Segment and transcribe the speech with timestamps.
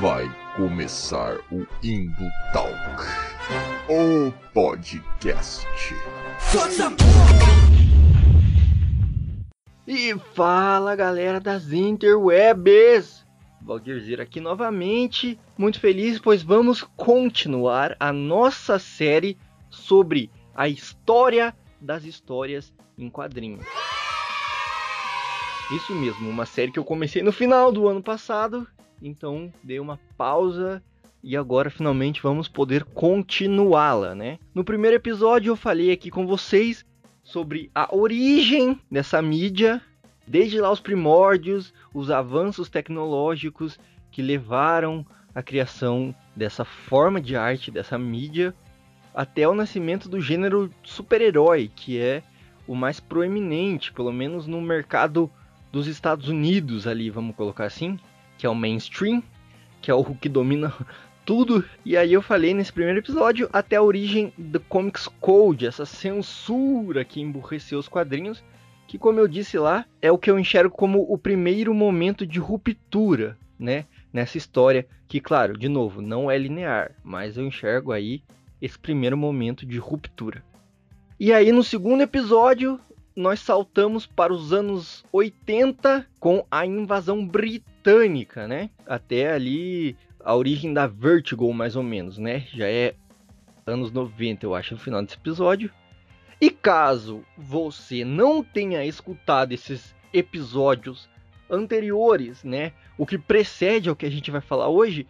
[0.00, 2.74] Vai começar o Indo Talk,
[3.88, 5.66] o podcast.
[9.86, 13.24] E fala galera das interwebs!
[13.62, 19.38] Valdir aqui novamente, muito feliz pois vamos continuar a nossa série
[19.70, 23.64] sobre a história das histórias em quadrinhos.
[25.72, 28.66] Isso mesmo, uma série que eu comecei no final do ano passado,
[29.02, 30.82] então dei uma pausa
[31.22, 34.38] e agora finalmente vamos poder continuá-la, né?
[34.54, 36.84] No primeiro episódio eu falei aqui com vocês
[37.22, 39.80] sobre a origem dessa mídia,
[40.26, 43.78] desde lá os primórdios, os avanços tecnológicos
[44.10, 48.54] que levaram à criação dessa forma de arte, dessa mídia,
[49.14, 52.22] até o nascimento do gênero super-herói, que é
[52.66, 55.30] o mais proeminente, pelo menos no mercado
[55.72, 57.98] dos Estados Unidos ali, vamos colocar assim,
[58.38, 59.22] que é o mainstream,
[59.80, 60.72] que é o que domina
[61.24, 61.64] tudo.
[61.84, 67.04] E aí eu falei nesse primeiro episódio até a origem do Comics Code, essa censura
[67.04, 68.42] que emburreceu os quadrinhos,
[68.86, 72.38] que como eu disse lá, é o que eu enxergo como o primeiro momento de
[72.38, 78.22] ruptura, né, nessa história, que claro, de novo, não é linear, mas eu enxergo aí
[78.60, 80.42] esse primeiro momento de ruptura.
[81.18, 82.80] E aí no segundo episódio,
[83.16, 88.70] nós saltamos para os anos 80 com a invasão britânica, né?
[88.86, 92.46] Até ali a origem da Vertigo, mais ou menos, né?
[92.52, 92.94] Já é
[93.66, 95.70] anos 90, eu acho, no final desse episódio.
[96.40, 101.08] E caso você não tenha escutado esses episódios
[101.48, 102.72] anteriores, né?
[102.98, 105.06] O que precede ao que a gente vai falar hoje,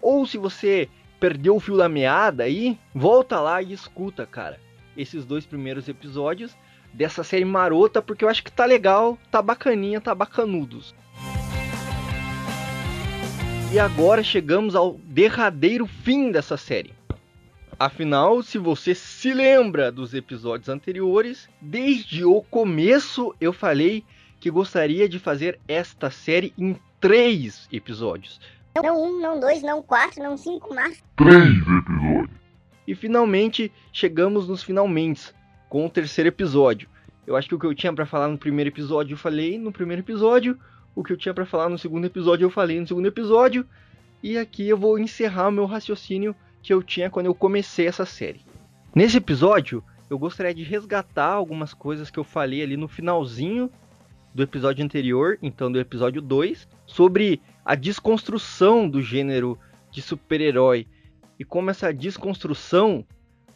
[0.00, 4.60] ou se você perdeu o fio da meada aí, volta lá e escuta, cara,
[4.96, 6.56] esses dois primeiros episódios
[6.98, 10.92] dessa série marota, porque eu acho que tá legal, tá bacaninha, tá bacanudos.
[13.72, 16.92] E agora chegamos ao derradeiro fim dessa série.
[17.78, 24.02] Afinal, se você se lembra dos episódios anteriores, desde o começo eu falei
[24.40, 28.40] que gostaria de fazer esta série em três episódios.
[28.74, 32.38] Não um, não dois, não quatro, não cinco, mas Três episódios.
[32.88, 35.32] E finalmente chegamos nos finalmente
[35.68, 36.88] com o terceiro episódio.
[37.26, 39.70] Eu acho que o que eu tinha para falar no primeiro episódio eu falei no
[39.70, 40.58] primeiro episódio,
[40.94, 43.66] o que eu tinha para falar no segundo episódio eu falei no segundo episódio,
[44.22, 48.04] e aqui eu vou encerrar o meu raciocínio que eu tinha quando eu comecei essa
[48.04, 48.40] série.
[48.94, 53.70] Nesse episódio, eu gostaria de resgatar algumas coisas que eu falei ali no finalzinho
[54.34, 59.58] do episódio anterior, então do episódio 2, sobre a desconstrução do gênero
[59.90, 60.86] de super-herói
[61.38, 63.04] e como essa desconstrução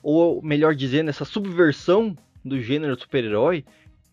[0.03, 3.65] ou melhor dizendo, essa subversão do gênero super-herói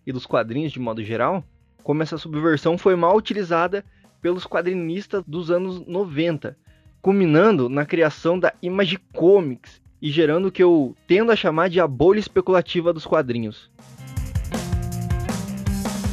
[0.06, 1.44] e dos quadrinhos de modo geral,
[1.84, 3.84] como essa subversão foi mal utilizada
[4.22, 6.58] pelos quadrinistas dos anos 90,
[7.02, 11.80] culminando na criação da Image Comics e gerando o que eu tendo a chamar de
[11.80, 13.70] a bolha especulativa dos quadrinhos.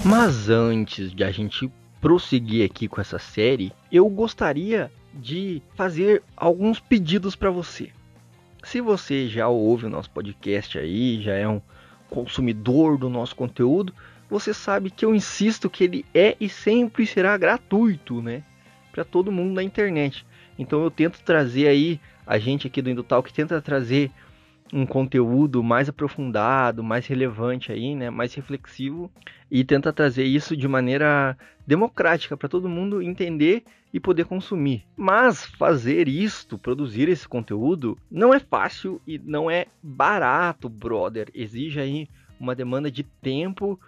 [0.04, 1.70] Mas antes de a gente
[2.00, 7.90] prosseguir aqui com essa série, eu gostaria de fazer alguns pedidos para você.
[8.66, 11.62] Se você já ouve o nosso podcast aí, já é um
[12.10, 13.94] consumidor do nosso conteúdo,
[14.28, 18.42] você sabe que eu insisto que ele é e sempre será gratuito, né?
[18.90, 20.26] Para todo mundo na internet.
[20.58, 24.10] Então eu tento trazer aí, a gente aqui do Indutal que tenta trazer
[24.72, 29.10] um conteúdo mais aprofundado, mais relevante aí, né, mais reflexivo
[29.50, 33.62] e tenta trazer isso de maneira democrática para todo mundo entender
[33.92, 34.84] e poder consumir.
[34.96, 41.30] Mas fazer isto, produzir esse conteúdo, não é fácil e não é barato, brother.
[41.34, 43.80] Exige aí uma demanda de tempo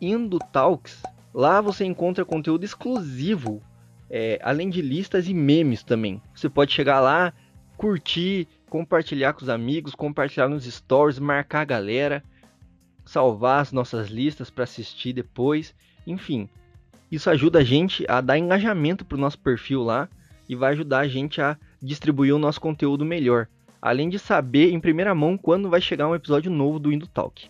[0.00, 1.02] Indotalks.
[1.34, 3.62] Lá você encontra conteúdo exclusivo,
[4.08, 6.22] é, além de listas e memes também.
[6.34, 7.34] Você pode chegar lá,
[7.76, 12.24] curtir, compartilhar com os amigos, compartilhar nos stories, marcar a galera,
[13.04, 15.74] salvar as nossas listas para assistir depois.
[16.06, 16.48] Enfim,
[17.12, 20.08] isso ajuda a gente a dar engajamento para o nosso perfil lá
[20.48, 23.48] e vai ajudar a gente a distribuir o nosso conteúdo melhor.
[23.80, 27.48] Além de saber em primeira mão quando vai chegar um episódio novo do Indo Talk.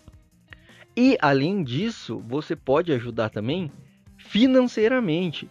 [0.95, 3.71] E além disso, você pode ajudar também
[4.17, 5.49] financeiramente.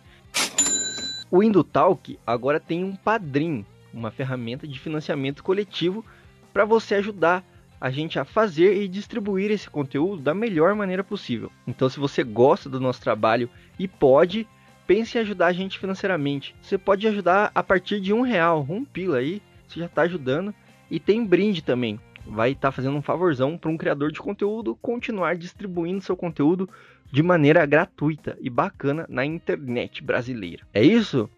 [1.31, 6.05] O Indutalk agora tem um padrinho, uma ferramenta de financiamento coletivo
[6.53, 7.45] para você ajudar
[7.81, 11.53] a gente a fazer e distribuir esse conteúdo da melhor maneira possível.
[11.67, 13.49] Então, se você gosta do nosso trabalho
[13.79, 14.47] e pode,
[14.87, 16.55] pense em ajudar a gente financeiramente.
[16.61, 20.55] Você pode ajudar a partir de um real, um pila aí, você já está ajudando.
[20.91, 22.01] E tem brinde também.
[22.27, 26.69] Vai estar tá fazendo um favorzão para um criador de conteúdo continuar distribuindo seu conteúdo
[27.11, 30.67] de maneira gratuita e bacana na internet brasileira.
[30.73, 31.29] É isso?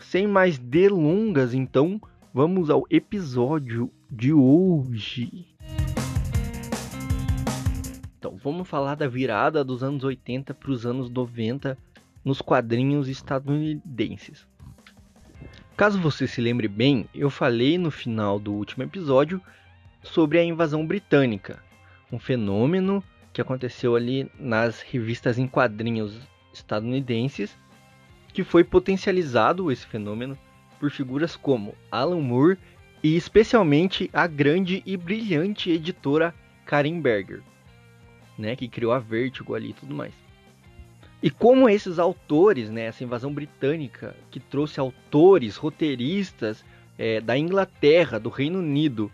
[0.00, 2.00] Sem mais delongas, então,
[2.32, 5.46] vamos ao episódio de hoje.
[8.18, 11.76] Então, vamos falar da virada dos anos 80 para os anos 90
[12.24, 14.46] nos quadrinhos estadunidenses.
[15.82, 19.42] Caso você se lembre bem, eu falei no final do último episódio
[20.00, 21.60] sobre a invasão britânica,
[22.12, 23.02] um fenômeno
[23.32, 26.20] que aconteceu ali nas revistas em quadrinhos
[26.54, 27.58] estadunidenses,
[28.32, 30.38] que foi potencializado esse fenômeno
[30.78, 32.58] por figuras como Alan Moore
[33.02, 36.32] e especialmente a grande e brilhante editora
[36.64, 37.42] Karen Berger,
[38.38, 40.14] né, que criou a Vertigo ali e tudo mais.
[41.22, 46.64] E como esses autores, né, essa invasão britânica que trouxe autores, roteiristas
[46.98, 49.10] é, da Inglaterra, do Reino Unido,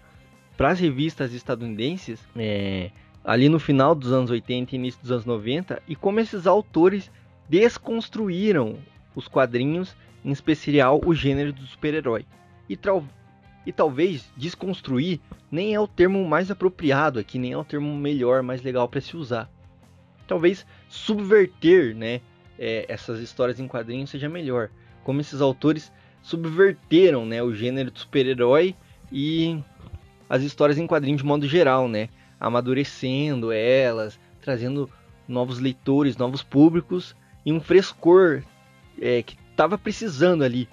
[0.56, 2.90] para as revistas estadunidenses, é,
[3.22, 7.10] ali no final dos anos 80 e início dos anos 90, e como esses autores
[7.46, 8.78] desconstruíram
[9.14, 9.94] os quadrinhos,
[10.24, 12.24] em especial o gênero do super-herói.
[12.70, 12.78] E,
[13.66, 15.20] e talvez desconstruir
[15.50, 19.00] nem é o termo mais apropriado aqui, nem é o termo melhor, mais legal para
[19.00, 19.50] se usar
[20.28, 22.20] talvez subverter né,
[22.58, 24.70] é, essas histórias em quadrinhos seja melhor.
[25.04, 25.92] Como esses autores
[26.22, 28.74] subverteram né, o gênero de super-herói
[29.10, 29.62] e
[30.28, 32.08] as histórias em quadrinhos de modo geral, né?
[32.38, 34.90] Amadurecendo elas, trazendo
[35.26, 38.42] novos leitores, novos públicos e um frescor
[39.00, 40.68] é, que estava precisando ali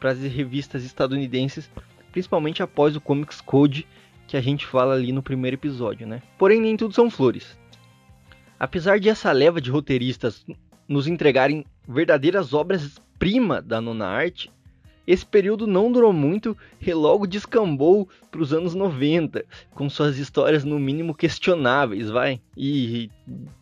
[0.00, 1.70] para as revistas estadunidenses,
[2.12, 3.86] principalmente após o Comics Code
[4.26, 6.22] que a gente fala ali no primeiro episódio, né?
[6.38, 7.58] Porém, nem tudo são flores.
[8.64, 10.42] Apesar de essa leva de roteiristas
[10.88, 14.50] nos entregarem verdadeiras obras-prima da nona arte,
[15.06, 19.44] esse período não durou muito e logo descambou para os anos 90,
[19.74, 22.40] com suas histórias no mínimo questionáveis, vai?
[22.56, 23.10] E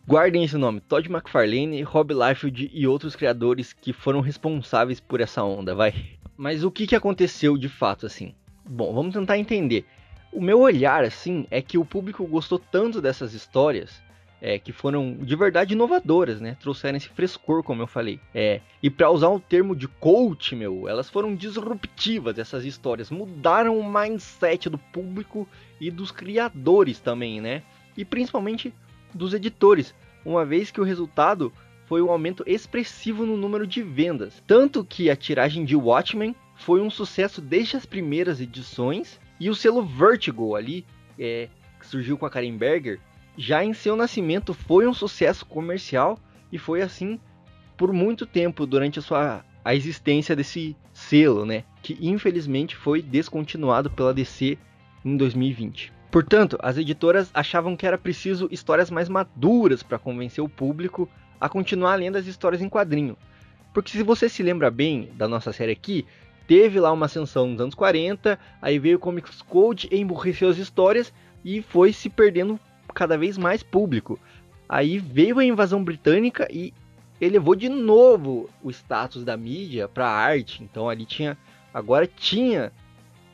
[0.07, 5.43] guardem esse nome, Todd McFarlane, Rob Liefeld e outros criadores que foram responsáveis por essa
[5.43, 5.93] onda, vai?
[6.37, 8.37] Mas o que, que aconteceu de fato assim?
[8.65, 9.85] Bom, vamos tentar entender.
[10.33, 14.01] O meu olhar assim é que o público gostou tanto dessas histórias
[14.45, 16.57] é, que foram de verdade inovadoras, né?
[16.61, 18.19] Trouxeram esse frescor, como eu falei.
[18.35, 23.79] É, e para usar o termo de coach, meu, elas foram disruptivas essas histórias, mudaram
[23.79, 25.49] o mindset do público
[25.81, 27.63] e dos criadores também, né?
[27.97, 28.75] E principalmente
[29.15, 29.95] dos editores,
[30.25, 31.53] uma vez que o resultado
[31.87, 36.81] foi um aumento expressivo no número de vendas, tanto que a tiragem de Watchmen foi
[36.81, 40.85] um sucesso desde as primeiras edições e o selo Vertigo ali,
[41.17, 42.99] é, que surgiu com a Karen Berger,
[43.37, 46.19] já em seu nascimento foi um sucesso comercial
[46.51, 47.19] e foi assim
[47.77, 53.89] por muito tempo durante a sua a existência desse selo, né, que infelizmente foi descontinuado
[53.91, 54.59] pela DC
[55.05, 55.93] em 2020.
[56.11, 61.09] Portanto, as editoras achavam que era preciso histórias mais maduras para convencer o público
[61.41, 63.17] a continuar lendo as histórias em quadrinho.
[63.73, 66.05] Porque se você se lembra bem da nossa série aqui,
[66.47, 71.13] teve lá uma ascensão nos anos 40, aí veio o Comics Code, emburreceu as histórias
[71.45, 72.61] e foi se perdendo
[72.93, 74.19] cada vez mais público.
[74.69, 76.73] Aí veio a invasão britânica e
[77.21, 80.63] elevou de novo o status da mídia para arte.
[80.63, 81.37] Então ali tinha,
[81.73, 82.73] agora tinha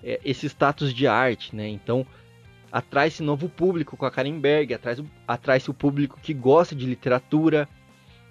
[0.02, 1.68] é, esse status de arte, né?
[1.68, 2.06] Então
[2.70, 7.68] atrai-se novo público com a Karen Berg, atrai-se atrai o público que gosta de literatura.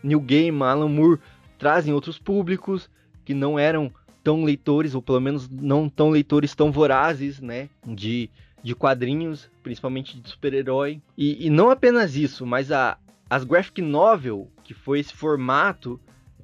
[0.04, 1.20] New Game, Alan Moore
[1.58, 2.90] trazem outros públicos
[3.26, 3.92] que não eram
[4.24, 7.70] tão leitores, ou pelo menos não tão leitores tão vorazes, né?
[7.86, 8.30] De
[8.68, 11.02] de quadrinhos, principalmente de super-herói.
[11.18, 12.98] E, e, não apenas isso, mas a,
[13.30, 15.98] as graphic novel, que foi esse formato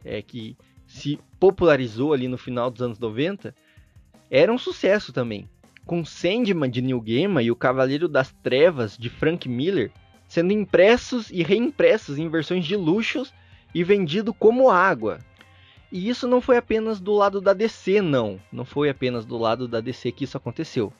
[0.05, 0.55] é, que
[0.87, 3.53] se popularizou ali no final dos anos 90,
[4.31, 5.49] era um sucesso também.
[5.85, 9.91] com Sandman de Neil Gaiman e o Cavaleiro das Trevas de Frank Miller
[10.25, 13.33] sendo impressos e reimpressos em versões de luxos
[13.75, 15.19] e vendido como água.
[15.91, 18.39] E isso não foi apenas do lado da DC, não.
[18.49, 20.93] Não foi apenas do lado da DC que isso aconteceu.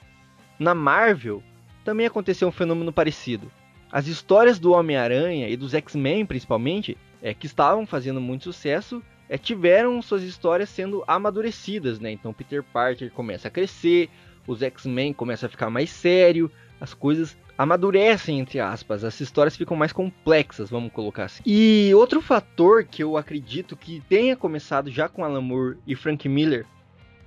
[0.63, 1.43] Na Marvel
[1.83, 3.51] também aconteceu um fenômeno parecido.
[3.91, 9.37] As histórias do Homem-Aranha e dos X-Men, principalmente, é, que estavam fazendo muito sucesso, é,
[9.37, 12.11] tiveram suas histórias sendo amadurecidas, né?
[12.11, 14.09] Então Peter Parker começa a crescer,
[14.47, 19.75] os X-Men começam a ficar mais sério, as coisas amadurecem, entre aspas, as histórias ficam
[19.75, 21.43] mais complexas, vamos colocar assim.
[21.45, 26.29] E outro fator que eu acredito que tenha começado já com Alan Moore e Frank
[26.29, 26.65] Miller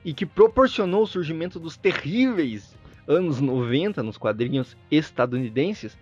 [0.03, 2.75] e que proporcionou o surgimento dos terríveis
[3.07, 5.97] anos 90 nos quadrinhos estadunidenses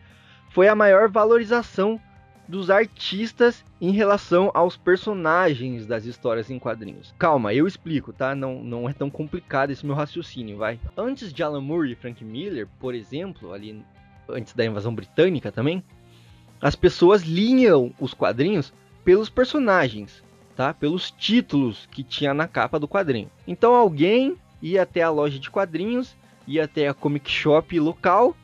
[0.51, 2.01] foi a maior valorização
[2.47, 7.15] dos artistas em relação aos personagens das histórias em quadrinhos.
[7.19, 8.35] Calma, eu explico, tá?
[8.35, 10.79] Não, não é tão complicado esse meu raciocínio, vai.
[10.97, 13.83] Antes de Alan Moore e Frank Miller, por exemplo, ali
[14.29, 15.83] antes da invasão britânica também,
[16.61, 18.73] as pessoas liam os quadrinhos
[19.05, 20.23] pelos personagens,
[20.57, 20.73] tá?
[20.73, 23.31] Pelos títulos que tinha na capa do quadrinho.
[23.47, 28.37] Então alguém ia até a loja de quadrinhos, ia até a comic shop local,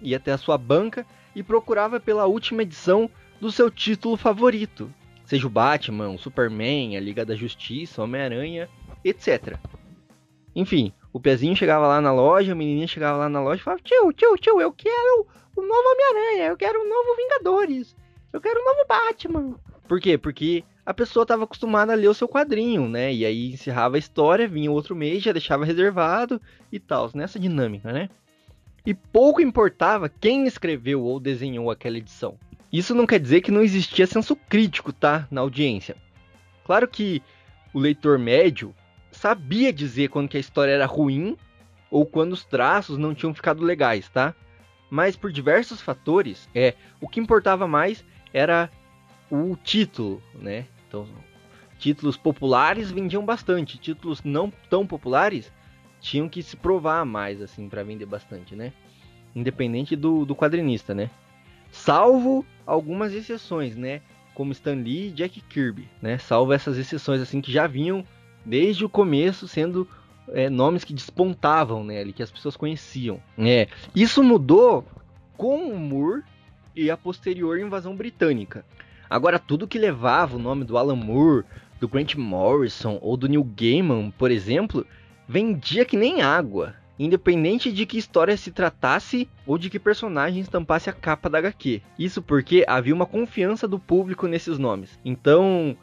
[0.00, 3.10] ia até a sua banca e procurava pela última edição
[3.40, 4.92] do seu título favorito,
[5.24, 8.68] seja o Batman, o Superman, a Liga da Justiça, Homem-Aranha,
[9.04, 9.58] etc.
[10.54, 13.82] Enfim, o pezinho chegava lá na loja, a menininha chegava lá na loja e falava:
[13.82, 17.94] Tio, tio, tio, eu quero o novo Homem-Aranha, eu quero o novo Vingadores,
[18.32, 19.54] eu quero o novo Batman.
[19.86, 20.16] Por quê?
[20.16, 23.12] Porque a pessoa estava acostumada a ler o seu quadrinho, né?
[23.12, 26.40] E aí encerrava a história, vinha outro mês, já deixava reservado
[26.70, 28.08] e tal, nessa dinâmica, né?
[28.86, 32.38] E pouco importava quem escreveu ou desenhou aquela edição.
[32.72, 35.26] Isso não quer dizer que não existia senso crítico, tá?
[35.28, 35.96] Na audiência.
[36.64, 37.20] Claro que
[37.74, 38.72] o leitor médio
[39.10, 41.36] sabia dizer quando que a história era ruim
[41.90, 44.36] ou quando os traços não tinham ficado legais, tá?
[44.88, 48.70] Mas por diversos fatores, é, o que importava mais era
[49.28, 50.66] o título, né?
[50.88, 51.06] Então,
[51.78, 55.52] títulos populares vendiam bastante, títulos não tão populares
[56.00, 58.72] tinham que se provar mais assim para vender bastante, né?
[59.34, 61.10] Independente do, do quadrinista, né?
[61.76, 64.00] salvo algumas exceções, né?
[64.34, 66.18] Como Stan Lee e Jack Kirby, né?
[66.18, 68.04] Salvo essas exceções assim que já vinham
[68.44, 69.88] desde o começo sendo
[70.28, 72.00] é, nomes que despontavam, né?
[72.00, 73.20] Ali que as pessoas conheciam.
[73.38, 74.84] É, isso mudou
[75.36, 76.22] com o Moore
[76.74, 78.64] e a posterior invasão britânica.
[79.08, 81.44] Agora tudo que levava o nome do Alan Moore,
[81.80, 84.86] do Grant Morrison ou do Neil Gaiman, por exemplo,
[85.28, 90.88] vendia que nem água independente de que história se tratasse ou de que personagem estampasse
[90.88, 91.82] a capa da HQ.
[91.98, 94.98] Isso porque havia uma confiança do público nesses nomes.
[95.04, 95.76] Então,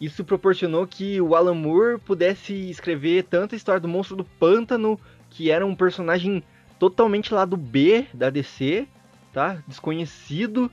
[0.00, 4.98] isso proporcionou que o Alan Moore pudesse escrever tanto a história do Monstro do Pântano,
[5.30, 6.42] que era um personagem
[6.78, 8.86] totalmente lá do B da DC,
[9.32, 9.62] tá?
[9.66, 10.70] Desconhecido,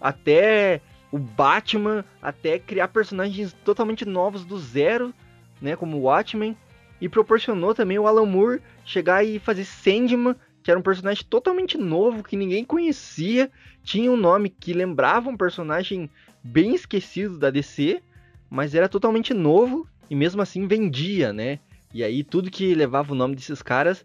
[0.00, 0.80] até
[1.16, 5.14] o Batman, até criar personagens totalmente novos do zero,
[5.60, 6.54] né, como o Watchmen
[7.00, 11.78] e proporcionou também o Alan Moore chegar e fazer Sandman, que era um personagem totalmente
[11.78, 13.50] novo, que ninguém conhecia,
[13.82, 16.10] tinha um nome que lembrava um personagem
[16.42, 18.02] bem esquecido da DC,
[18.50, 21.60] mas era totalmente novo e mesmo assim vendia, né?
[21.94, 24.04] E aí tudo que levava o nome desses caras,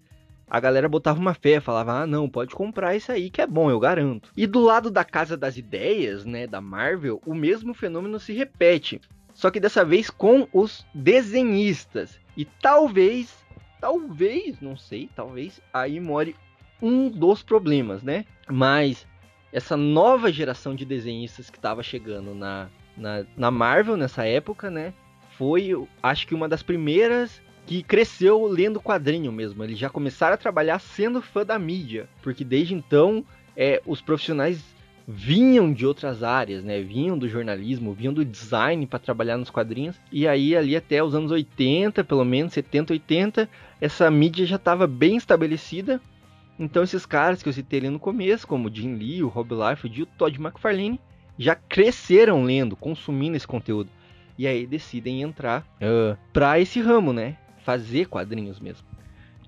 [0.52, 3.72] a galera botava uma fé, falava: "Ah, não, pode comprar isso aí que é bom,
[3.72, 4.30] eu garanto".
[4.36, 9.00] E do lado da Casa das Ideias, né, da Marvel, o mesmo fenômeno se repete,
[9.34, 12.20] só que dessa vez com os desenhistas.
[12.36, 13.34] E talvez,
[13.80, 16.36] talvez, não sei, talvez aí more
[16.82, 18.26] um dos problemas, né?
[18.50, 19.08] Mas
[19.54, 22.68] essa nova geração de desenhistas que estava chegando na,
[22.98, 24.94] na, na, Marvel nessa época, né?
[25.38, 25.72] Foi,
[26.04, 29.64] acho que uma das primeiras que cresceu lendo quadrinho mesmo.
[29.64, 33.24] Eles já começaram a trabalhar sendo fã da mídia, porque desde então
[33.56, 34.62] é, os profissionais
[35.08, 36.80] vinham de outras áreas, né?
[36.82, 40.00] Vinham do jornalismo, vinham do design para trabalhar nos quadrinhos.
[40.12, 43.50] E aí ali até os anos 80, pelo menos 70, 80,
[43.80, 46.00] essa mídia já estava bem estabelecida.
[46.60, 49.52] Então esses caras que eu citei ali no começo, como o Jim Lee, o Rob
[49.54, 51.00] Liefeld e o Todd McFarlane,
[51.38, 53.90] já cresceram lendo, consumindo esse conteúdo.
[54.38, 57.38] E aí decidem entrar uh, para esse ramo, né?
[57.64, 58.88] Fazer quadrinhos mesmo.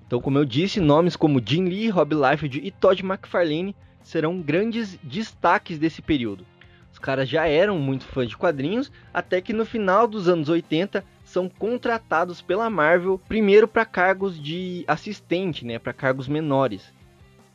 [0.06, 4.98] Então, como eu disse, nomes como Jim Lee, Rob Liefeld e Todd McFarlane serão grandes
[5.02, 6.46] destaques desse período.
[6.92, 11.04] Os caras já eram muito fãs de quadrinhos, até que no final dos anos 80
[11.24, 16.92] são contratados pela Marvel primeiro para cargos de assistente, né, para cargos menores.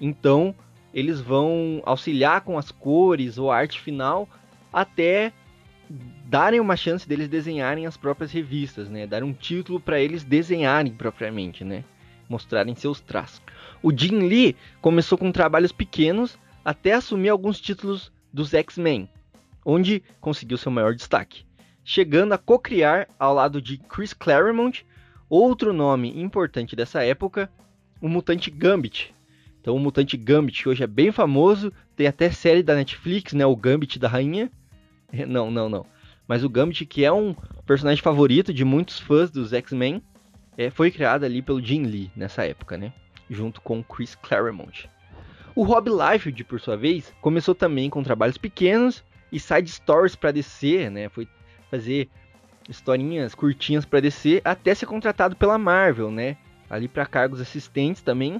[0.01, 0.53] Então,
[0.93, 4.27] eles vão auxiliar com as cores ou a arte final
[4.73, 5.31] até
[6.25, 9.07] darem uma chance deles desenharem as próprias revistas, né?
[9.07, 11.83] Dar um título para eles desenharem propriamente, né?
[12.27, 13.41] Mostrarem seus traços.
[13.81, 19.09] O Jim Lee começou com trabalhos pequenos até assumir alguns títulos dos X-Men,
[19.65, 21.43] onde conseguiu seu maior destaque,
[21.83, 24.85] chegando a co-criar ao lado de Chris Claremont
[25.29, 27.49] outro nome importante dessa época,
[28.01, 29.13] o mutante Gambit.
[29.61, 33.55] Então o mutante Gambit hoje é bem famoso, tem até série da Netflix, né, o
[33.55, 34.51] Gambit da rainha.
[35.27, 35.85] Não, não, não.
[36.27, 37.35] Mas o Gambit, que é um
[37.65, 40.03] personagem favorito de muitos fãs dos X-Men,
[40.55, 42.93] é, foi criado ali pelo Jim Lee nessa época, né?
[43.29, 44.87] Junto com Chris Claremont.
[45.55, 50.31] O Rob Liefeld, por sua vez, começou também com trabalhos pequenos e side stories para
[50.31, 51.09] DC, né?
[51.09, 51.27] Foi
[51.71, 52.09] fazer
[52.67, 56.37] historinhas curtinhas para DC até ser contratado pela Marvel, né?
[56.69, 58.39] Ali para cargos assistentes também,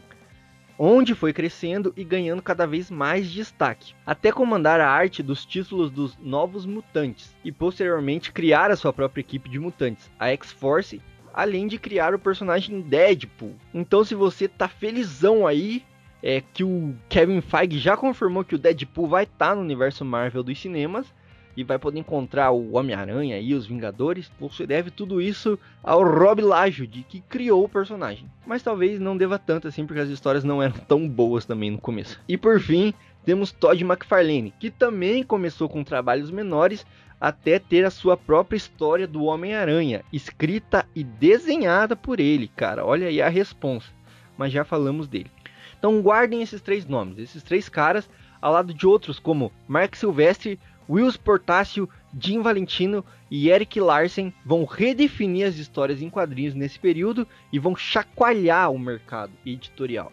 [0.81, 5.91] onde foi crescendo e ganhando cada vez mais destaque, até comandar a arte dos títulos
[5.91, 11.01] dos Novos Mutantes e posteriormente criar a sua própria equipe de mutantes, a X-Force,
[11.33, 13.55] além de criar o personagem Deadpool.
[13.74, 15.83] Então se você tá felizão aí,
[16.24, 20.05] é que o Kevin Feige já confirmou que o Deadpool vai estar tá no universo
[20.05, 21.13] Marvel dos cinemas,
[21.60, 26.42] e vai poder encontrar o Homem-Aranha e os Vingadores, você deve tudo isso ao Rob
[26.42, 28.32] Liefeld, que criou o personagem.
[28.48, 31.78] Mas talvez não deva tanto assim, porque as histórias não eram tão boas também no
[31.78, 32.18] começo.
[32.30, 32.94] E por fim,
[33.25, 36.86] temos Todd McFarlane, que também começou com trabalhos menores
[37.20, 42.86] até ter a sua própria história do Homem-Aranha, escrita e desenhada por ele, cara.
[42.86, 43.89] Olha aí a responsa.
[44.38, 45.30] Mas já falamos dele.
[45.78, 48.10] Então guardem esses três nomes, esses três caras,
[48.42, 50.58] ao lado de outros como Mark Silvestre,
[50.89, 51.88] Wills Portácio,
[52.19, 57.75] Jim Valentino e Eric Larsen vão redefinir as histórias em quadrinhos nesse período e vão
[57.75, 60.12] chacoalhar o mercado editorial.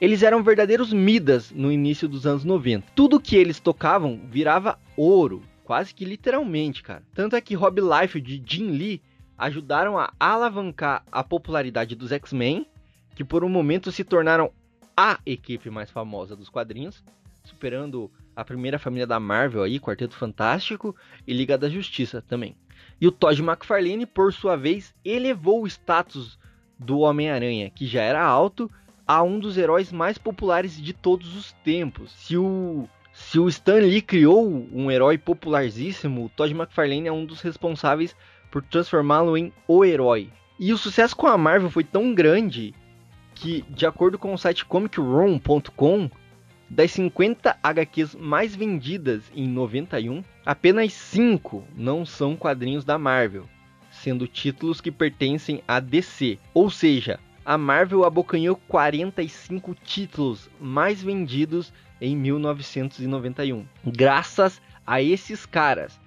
[0.00, 2.86] Eles eram verdadeiros Midas no início dos anos 90.
[2.94, 7.02] Tudo que eles tocavam virava ouro, quase que literalmente, cara.
[7.14, 9.02] Tanto é que Rob Liefeld e Jim Lee
[9.36, 12.66] ajudaram a alavancar a popularidade dos X-Men,
[13.14, 14.52] que por um momento se tornaram
[14.96, 17.02] a equipe mais famosa dos quadrinhos,
[17.44, 20.96] superando a primeira família da Marvel aí, Quarteto Fantástico
[21.26, 22.56] e Liga da Justiça também.
[23.00, 26.38] E o Todd McFarlane, por sua vez, elevou o status
[26.78, 28.70] do Homem-Aranha, que já era alto,
[29.06, 32.12] a um dos heróis mais populares de todos os tempos.
[32.12, 37.24] Se o se o Stan Lee criou um herói popularíssimo, o Todd McFarlane é um
[37.24, 38.16] dos responsáveis
[38.50, 40.32] por transformá-lo em o herói.
[40.58, 42.74] E o sucesso com a Marvel foi tão grande
[43.32, 46.10] que, de acordo com o site comicroom.com,
[46.74, 53.48] das 50 HQs mais vendidas em 91, apenas 5 não são quadrinhos da Marvel,
[53.92, 56.36] sendo títulos que pertencem à DC.
[56.52, 66.00] Ou seja, a Marvel abocanhou 45 títulos mais vendidos em 1991, graças a esses caras,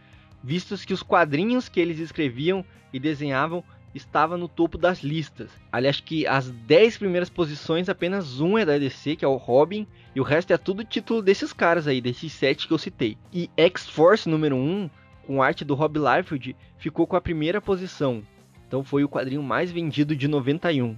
[0.44, 5.50] vistos que os quadrinhos que eles escreviam e desenhavam estava no topo das listas.
[5.72, 9.88] Aliás, que as 10 primeiras posições, apenas um é da DC, que é o Robin,
[10.16, 13.18] e o resto é tudo título desses caras aí, desses sete que eu citei.
[13.34, 14.90] E X-Force número 1,
[15.26, 18.24] com arte do Rob Liefeld, ficou com a primeira posição.
[18.68, 20.96] Então foi o quadrinho mais vendido de 91.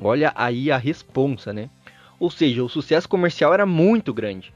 [0.00, 1.70] Olha aí a responsa, né?
[2.18, 4.52] Ou seja, o sucesso comercial era muito grande.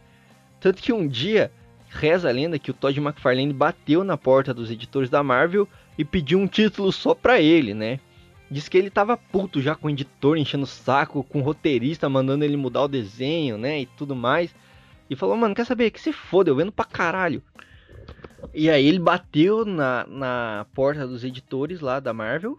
[0.61, 1.53] Tanto que um dia,
[1.89, 6.05] reza a lenda que o Todd McFarlane bateu na porta dos editores da Marvel e
[6.05, 8.01] pediu um título só pra ele, né?
[8.51, 12.09] Diz que ele tava puto já com o editor enchendo o saco, com o roteirista
[12.09, 13.81] mandando ele mudar o desenho, né?
[13.81, 14.55] E tudo mais.
[15.09, 15.91] E falou, mano, quer saber?
[15.91, 17.43] Que se foda, eu vendo pra caralho.
[18.53, 22.57] E aí ele bateu na, na porta dos editores lá da Marvel.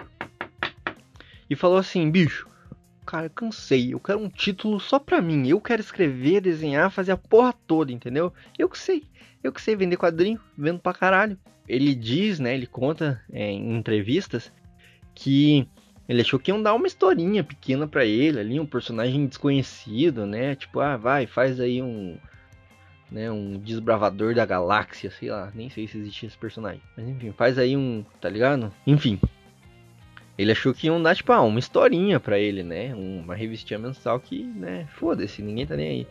[1.49, 2.47] E falou assim, bicho,
[3.05, 3.93] cara, cansei.
[3.93, 5.47] Eu quero um título só pra mim.
[5.47, 8.33] Eu quero escrever, desenhar, fazer a porra toda, entendeu?
[8.57, 9.03] Eu que sei.
[9.43, 11.37] Eu que sei vender quadrinho, vendo pra caralho
[11.67, 14.51] ele diz, né, ele conta é, em entrevistas
[15.13, 15.67] que
[16.07, 20.55] ele achou que iam dar uma historinha pequena para ele ali, um personagem desconhecido, né?
[20.55, 22.15] Tipo, ah, vai, faz aí um,
[23.09, 26.81] né, um desbravador da galáxia, sei lá, nem sei se existia esse personagem.
[26.95, 28.71] Mas enfim, faz aí um, tá ligado?
[28.85, 29.19] Enfim.
[30.37, 32.93] Ele achou que iam dar, tipo, ah, uma historinha para ele, né?
[32.93, 36.07] Uma revistinha mensal que, né, foda-se, ninguém tá nem aí.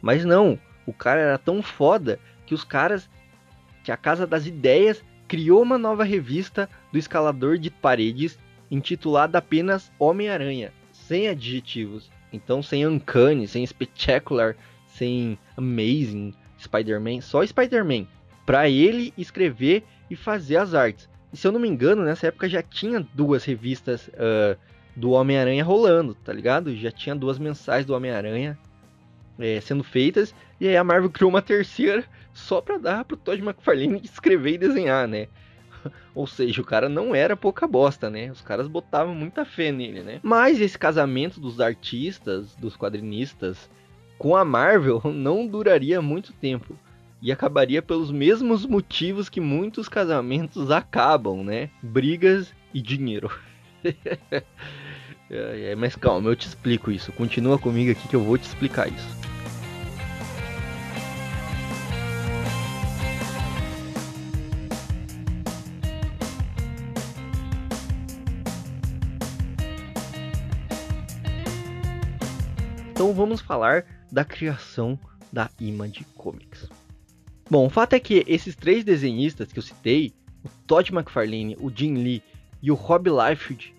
[0.00, 3.08] Mas não, o cara era tão foda que os caras
[3.82, 8.38] que a Casa das Ideias criou uma nova revista do escalador de paredes
[8.70, 12.10] intitulada apenas Homem-Aranha, sem adjetivos.
[12.32, 18.06] Então sem Uncanny, sem Spectacular, sem Amazing, Spider-Man, só Spider-Man.
[18.46, 21.08] Para ele escrever e fazer as artes.
[21.32, 24.58] E se eu não me engano, nessa época já tinha duas revistas uh,
[24.94, 26.76] do Homem-Aranha rolando, tá ligado?
[26.76, 28.58] Já tinha duas mensais do Homem-Aranha
[29.38, 30.34] é, sendo feitas.
[30.60, 34.58] E aí a Marvel criou uma terceira só pra dar pro Todd McFarlane escrever e
[34.58, 35.28] desenhar, né?
[36.14, 38.30] Ou seja, o cara não era pouca bosta, né?
[38.30, 40.20] Os caras botavam muita fé nele, né?
[40.22, 43.70] Mas esse casamento dos artistas, dos quadrinistas,
[44.18, 46.76] com a Marvel não duraria muito tempo.
[47.20, 51.70] E acabaria pelos mesmos motivos que muitos casamentos acabam, né?
[51.80, 53.30] Brigas e dinheiro.
[55.30, 57.12] é, mas calma, eu te explico isso.
[57.12, 59.31] Continua comigo aqui que eu vou te explicar isso.
[72.92, 74.98] Então vamos falar da criação
[75.32, 76.68] da Image Comics.
[77.50, 80.12] Bom, o fato é que esses três desenhistas que eu citei,
[80.44, 82.22] o Todd McFarlane, o Jim Lee
[82.62, 83.74] e o Rob Liefeld,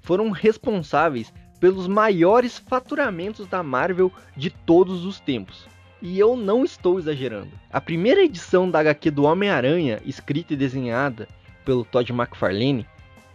[0.00, 5.66] foram responsáveis pelos maiores faturamentos da Marvel de todos os tempos.
[6.00, 7.50] E eu não estou exagerando.
[7.72, 11.28] A primeira edição da HQ do Homem-Aranha, escrita e desenhada
[11.64, 12.86] pelo Todd McFarlane,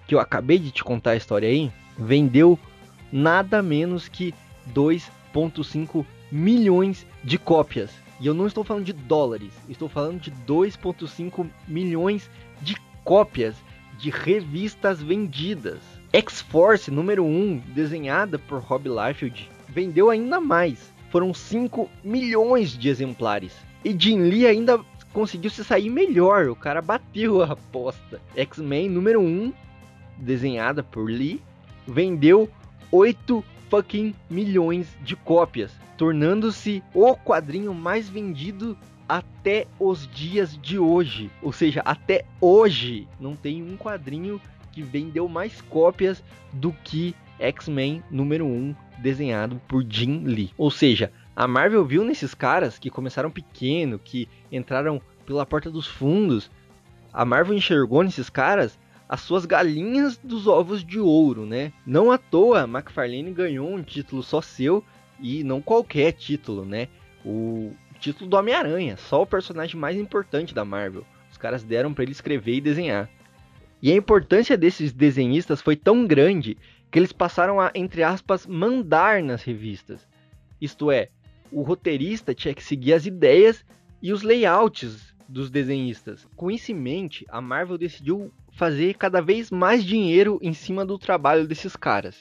[0.07, 2.57] que eu acabei de te contar a história aí, vendeu
[3.11, 4.33] nada menos que
[4.73, 7.91] 2,5 milhões de cópias.
[8.19, 12.29] E eu não estou falando de dólares, estou falando de 2,5 milhões
[12.61, 13.55] de cópias
[13.97, 15.79] de revistas vendidas.
[16.11, 20.93] X-Force número 1, desenhada por Rob Liefeld, vendeu ainda mais.
[21.09, 23.53] Foram 5 milhões de exemplares.
[23.83, 24.79] E Jim Lee ainda
[25.11, 28.21] conseguiu se sair melhor, o cara bateu a aposta.
[28.35, 29.53] X-Men número 1,
[30.17, 31.41] desenhada por Lee,
[31.87, 32.49] vendeu
[32.91, 38.77] 8 fucking milhões de cópias, tornando-se o quadrinho mais vendido
[39.09, 41.31] até os dias de hoje.
[41.41, 44.39] Ou seja, até hoje não tem um quadrinho
[44.71, 50.53] que vendeu mais cópias do que X-Men número 1 desenhado por Jim Lee.
[50.55, 55.87] Ou seja, a Marvel viu nesses caras que começaram pequeno, que entraram pela porta dos
[55.87, 56.51] fundos.
[57.11, 61.71] A Marvel enxergou nesses caras as suas galinhas dos ovos de ouro, né?
[61.85, 64.83] Não à toa, McFarlane ganhou um título só seu
[65.19, 66.87] e não qualquer título, né?
[67.25, 71.05] O título do Homem-Aranha, só o personagem mais importante da Marvel.
[71.31, 73.09] Os caras deram para ele escrever e desenhar.
[73.81, 76.57] E a importância desses desenhistas foi tão grande
[76.89, 80.07] que eles passaram a, entre aspas, mandar nas revistas.
[80.61, 81.09] Isto é,
[81.51, 83.65] o roteirista tinha que seguir as ideias
[84.01, 86.27] e os layouts dos desenhistas.
[86.35, 90.97] Com isso em mente, a Marvel decidiu fazer cada vez mais dinheiro em cima do
[90.97, 92.15] trabalho desses caras.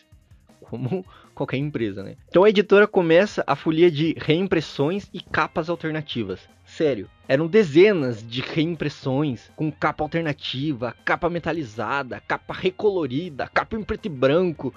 [0.60, 2.16] Como qualquer empresa, né?
[2.28, 6.40] Então a editora começa a folia de reimpressões e capas alternativas.
[6.64, 14.06] Sério, eram dezenas de reimpressões com capa alternativa, capa metalizada, capa recolorida, capa em preto
[14.06, 14.74] e branco,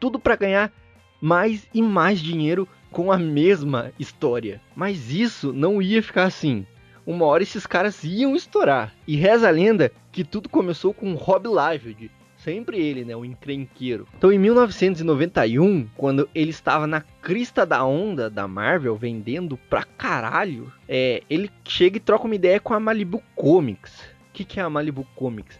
[0.00, 0.72] tudo para ganhar
[1.20, 4.60] mais e mais dinheiro com a mesma história.
[4.74, 6.66] Mas isso não ia ficar assim
[7.06, 8.92] uma hora esses caras iam estourar.
[9.06, 12.10] E reza a lenda que tudo começou com Rob Liefeld,
[12.44, 14.06] sempre ele, né, o encrenqueiro.
[14.16, 20.70] Então, em 1991, quando ele estava na crista da onda da Marvel, vendendo pra caralho,
[20.88, 24.00] é, ele chega e troca uma ideia com a Malibu Comics.
[24.28, 25.58] O que, que é a Malibu Comics?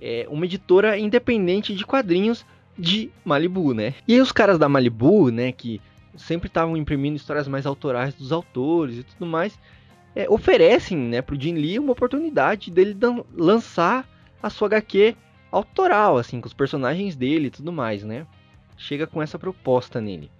[0.00, 2.46] É uma editora independente de quadrinhos
[2.78, 3.94] de Malibu, né?
[4.06, 5.80] E aí os caras da Malibu, né, que
[6.16, 9.58] sempre estavam imprimindo histórias mais autorais dos autores e tudo mais,
[10.14, 12.96] é, oferecem né, para o Jim Lee uma oportunidade dele
[13.34, 14.08] lançar
[14.42, 15.16] a sua HQ
[15.50, 18.26] autoral, assim, com os personagens dele e tudo mais, né?
[18.76, 20.30] Chega com essa proposta nele.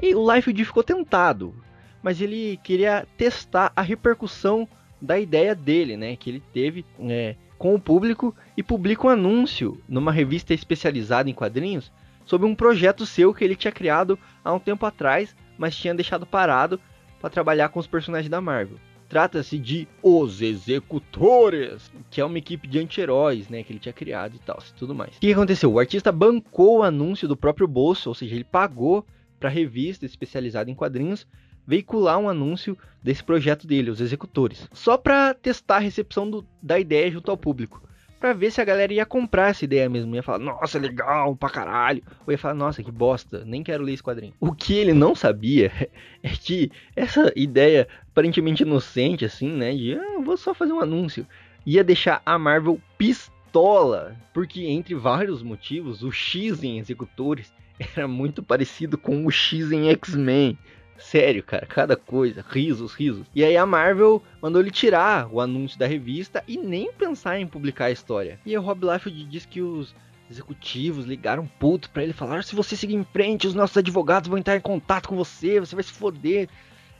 [0.00, 1.54] E o Liefeld ficou tentado,
[2.02, 4.66] mas ele queria testar a repercussão
[5.00, 6.16] da ideia dele, né?
[6.16, 11.34] Que ele teve é, com o público e publica um anúncio numa revista especializada em
[11.34, 11.92] quadrinhos
[12.24, 16.26] sobre um projeto seu que ele tinha criado há um tempo atrás, mas tinha deixado
[16.26, 16.80] parado
[17.20, 18.78] para trabalhar com os personagens da Marvel.
[19.12, 24.36] Trata-se de Os Executores, que é uma equipe de anti-heróis, né, que ele tinha criado
[24.36, 25.18] e tal, tudo mais.
[25.18, 25.70] O que aconteceu?
[25.70, 29.04] O artista bancou o anúncio do próprio bolso, ou seja, ele pagou
[29.38, 31.26] para a revista especializada em quadrinhos
[31.66, 36.80] veicular um anúncio desse projeto dele, Os Executores, só para testar a recepção do, da
[36.80, 37.82] ideia junto ao público
[38.22, 40.14] para ver se a galera ia comprar essa ideia mesmo.
[40.14, 42.04] Ia falar, nossa, legal pra caralho.
[42.24, 44.32] Ou ia falar, nossa, que bosta, nem quero ler esse quadrinho.
[44.38, 45.72] O que ele não sabia
[46.22, 49.74] é que essa ideia aparentemente inocente, assim, né?
[49.74, 51.26] De, ah, vou só fazer um anúncio.
[51.66, 54.16] Ia deixar a Marvel pistola.
[54.32, 57.52] Porque, entre vários motivos, o X em Executores
[57.96, 60.56] era muito parecido com o X em X-Men.
[60.98, 63.26] Sério, cara, cada coisa, risos, risos.
[63.34, 67.46] E aí a Marvel mandou ele tirar o anúncio da revista e nem pensar em
[67.46, 68.38] publicar a história.
[68.46, 69.94] E o Rob Liefeld disse que os
[70.30, 74.38] executivos ligaram puto para ele falar: se você seguir em frente, os nossos advogados vão
[74.38, 76.48] entrar em contato com você, você vai se foder.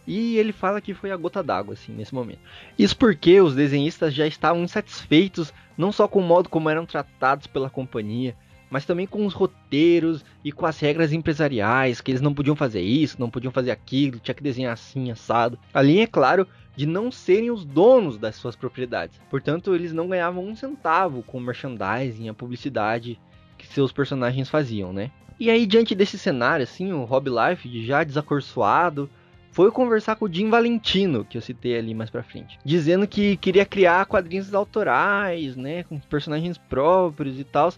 [0.04, 2.40] E ele fala que foi a gota d'água, assim, nesse momento.
[2.76, 7.46] Isso porque os desenhistas já estavam insatisfeitos, não só com o modo como eram tratados
[7.46, 8.36] pela companhia,
[8.72, 12.80] mas também com os roteiros e com as regras empresariais, que eles não podiam fazer
[12.80, 15.58] isso, não podiam fazer aquilo, tinha que desenhar assim, assado.
[15.74, 19.20] Além, é claro, de não serem os donos das suas propriedades.
[19.28, 23.20] Portanto, eles não ganhavam um centavo com o merchandising, a publicidade
[23.58, 25.10] que seus personagens faziam, né?
[25.38, 29.10] E aí, diante desse cenário, assim, o Rob Life, já desacorçoado,
[29.50, 33.36] foi conversar com o Jim Valentino, que eu citei ali mais pra frente, dizendo que
[33.36, 37.70] queria criar quadrinhos autorais, né, com personagens próprios e tal,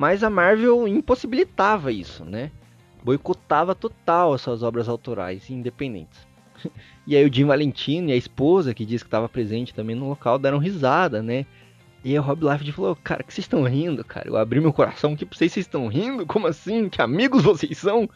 [0.00, 2.50] mas a Marvel impossibilitava isso, né?
[3.04, 6.26] Boicotava total as suas obras autorais independentes.
[7.06, 10.08] e aí o Jim Valentino e a esposa, que disse que estava presente também no
[10.08, 11.44] local, deram risada, né?
[12.02, 14.26] E aí o Rob Liefeld falou, cara, que vocês estão rindo, cara?
[14.26, 16.24] Eu abri meu coração aqui pra vocês, vocês estão rindo?
[16.24, 16.88] Como assim?
[16.88, 18.08] Que amigos vocês são?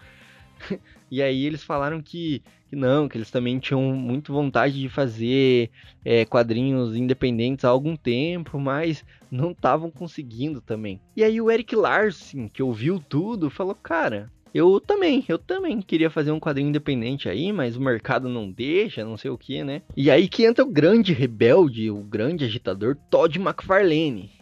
[1.14, 5.70] e aí eles falaram que, que não, que eles também tinham muito vontade de fazer
[6.04, 11.00] é, quadrinhos independentes há algum tempo, mas não estavam conseguindo também.
[11.16, 16.10] E aí o Eric Larson, que ouviu tudo, falou, cara, eu também, eu também queria
[16.10, 19.82] fazer um quadrinho independente aí, mas o mercado não deixa, não sei o que, né?
[19.96, 24.32] E aí que entra o grande rebelde, o grande agitador Todd McFarlane.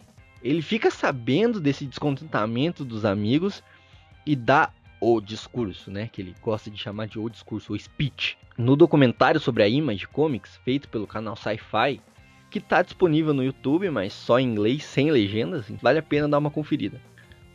[0.41, 3.61] Ele fica sabendo desse descontentamento dos amigos
[4.25, 4.71] e dá
[5.03, 6.09] o discurso, né?
[6.11, 8.37] Que ele gosta de chamar de o discurso, o speech.
[8.57, 11.99] No documentário sobre a Image Comics, feito pelo canal Sci-Fi,
[12.49, 16.37] que está disponível no YouTube, mas só em inglês, sem legendas, vale a pena dar
[16.37, 17.01] uma conferida.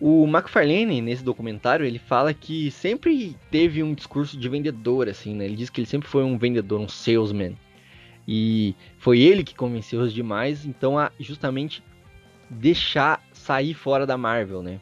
[0.00, 5.46] O McFarlane, nesse documentário, ele fala que sempre teve um discurso de vendedor, assim, né?
[5.46, 7.56] Ele diz que ele sempre foi um vendedor, um salesman.
[8.26, 11.82] E foi ele que convenceu os demais, então, a justamente
[12.50, 14.80] deixar sair fora da Marvel, né?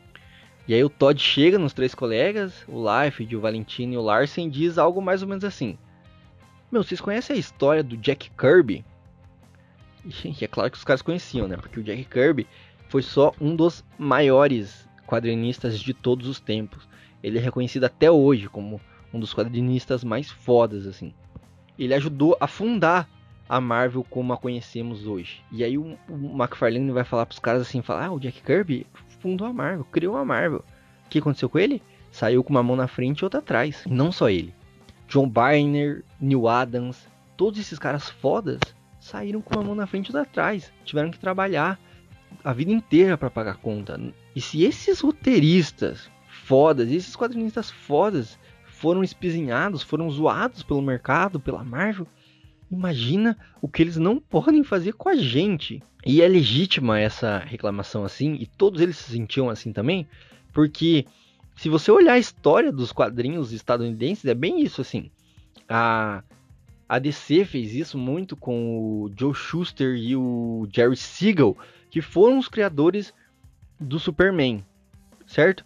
[0.68, 4.50] E aí o Todd chega nos três colegas, o Life, o Valentino e o Larsen,
[4.50, 5.78] diz algo mais ou menos assim.
[6.70, 8.84] Meu, vocês conhecem a história do Jack Kirby?
[10.24, 11.56] E é claro que os caras conheciam, né?
[11.56, 12.46] Porque o Jack Kirby
[12.88, 16.88] foi só um dos maiores quadrinistas de todos os tempos.
[17.22, 18.80] Ele é reconhecido até hoje como
[19.12, 21.14] um dos quadrinistas mais fodas, assim.
[21.78, 23.08] Ele ajudou a fundar
[23.48, 25.42] a Marvel como a conhecemos hoje.
[25.52, 28.86] E aí o, o McFarlane vai falar pros caras assim, falar, ah, o Jack Kirby
[29.20, 30.64] fundou a Marvel, criou a Marvel.
[31.06, 31.82] O que aconteceu com ele?
[32.10, 33.84] Saiu com uma mão na frente e outra atrás.
[33.86, 34.54] Não só ele.
[35.08, 38.60] John Byrne, Neil Adams, todos esses caras fodas
[38.98, 40.72] saíram com uma mão na frente e outra atrás.
[40.84, 41.78] Tiveram que trabalhar
[42.42, 44.00] a vida inteira para pagar conta.
[44.34, 51.64] E se esses roteiristas fodas, esses quadrinistas fodas foram espizinhados, foram zoados pelo mercado, pela
[51.64, 52.06] Marvel,
[52.70, 55.82] imagina o que eles não podem fazer com a gente.
[56.04, 60.06] E é legítima essa reclamação assim, e todos eles se sentiam assim também,
[60.52, 61.04] porque
[61.56, 65.10] se você olhar a história dos quadrinhos estadunidenses, é bem isso assim.
[65.68, 66.22] A,
[66.88, 71.56] a DC fez isso muito com o Joe Schuster e o Jerry Siegel,
[71.90, 73.12] que foram os criadores
[73.80, 74.64] do Superman,
[75.26, 75.64] certo?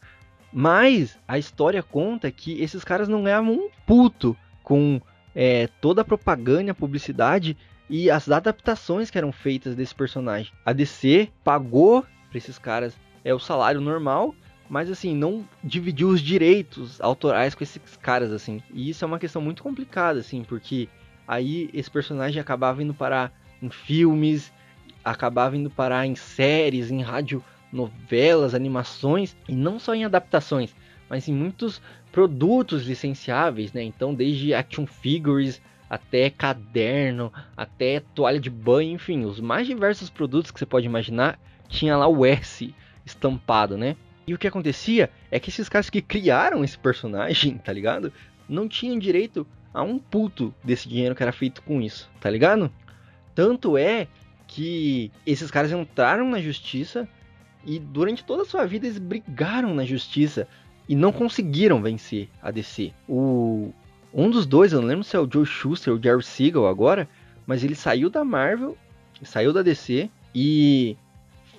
[0.52, 5.00] Mas a história conta que esses caras não ganhavam um puto com
[5.34, 7.56] é, toda a propaganda, a publicidade
[7.88, 10.52] e as adaptações que eram feitas desse personagem.
[10.64, 14.34] A DC pagou para esses caras é o salário normal,
[14.68, 18.62] mas assim não dividiu os direitos autorais com esses caras assim.
[18.72, 20.88] E isso é uma questão muito complicada assim, porque
[21.26, 24.52] aí esse personagem acabava indo parar em filmes,
[25.04, 30.74] acabava indo parar em séries, em rádio novelas, animações e não só em adaptações,
[31.10, 33.82] mas em muitos produtos licenciáveis, né?
[33.82, 40.52] Então, desde action figures até caderno, até toalha de banho, enfim, os mais diversos produtos
[40.52, 41.36] que você pode imaginar,
[41.68, 42.72] tinha lá o S
[43.04, 43.96] estampado, né?
[44.26, 48.12] E o que acontecia é que esses caras que criaram esse personagem, tá ligado?
[48.48, 49.44] Não tinham direito
[49.74, 52.72] a um puto desse dinheiro que era feito com isso, tá ligado?
[53.34, 54.06] Tanto é
[54.46, 57.08] que esses caras entraram na justiça
[57.64, 60.46] e durante toda a sua vida eles brigaram na justiça
[60.90, 62.92] e não conseguiram vencer a DC.
[63.08, 63.72] O,
[64.12, 66.66] um dos dois, eu não lembro se é o Joe Schuster ou o Jerry Siegel
[66.66, 67.08] agora,
[67.46, 68.76] mas ele saiu da Marvel,
[69.22, 70.96] saiu da DC e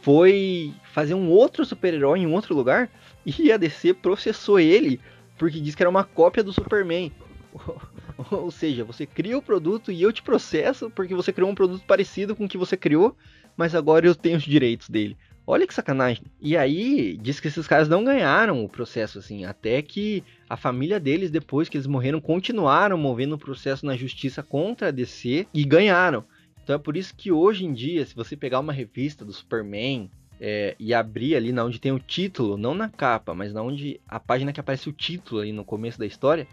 [0.01, 2.89] foi fazer um outro super-herói em um outro lugar
[3.25, 4.99] e a DC processou ele
[5.37, 7.09] porque diz que era uma cópia do Superman.
[8.31, 11.85] Ou seja, você cria o produto e eu te processo porque você criou um produto
[11.87, 13.15] parecido com o que você criou,
[13.55, 15.15] mas agora eu tenho os direitos dele.
[15.51, 16.23] Olha que sacanagem.
[16.39, 20.97] E aí, diz que esses caras não ganharam o processo, assim, até que a família
[20.97, 25.65] deles, depois que eles morreram, continuaram movendo o processo na justiça contra a DC e
[25.65, 26.23] ganharam.
[26.63, 30.09] Então é por isso que hoje em dia, se você pegar uma revista do Superman
[30.39, 33.99] é, e abrir ali na onde tem o título, não na capa, mas na onde
[34.07, 36.47] a página que aparece o título ali no começo da história,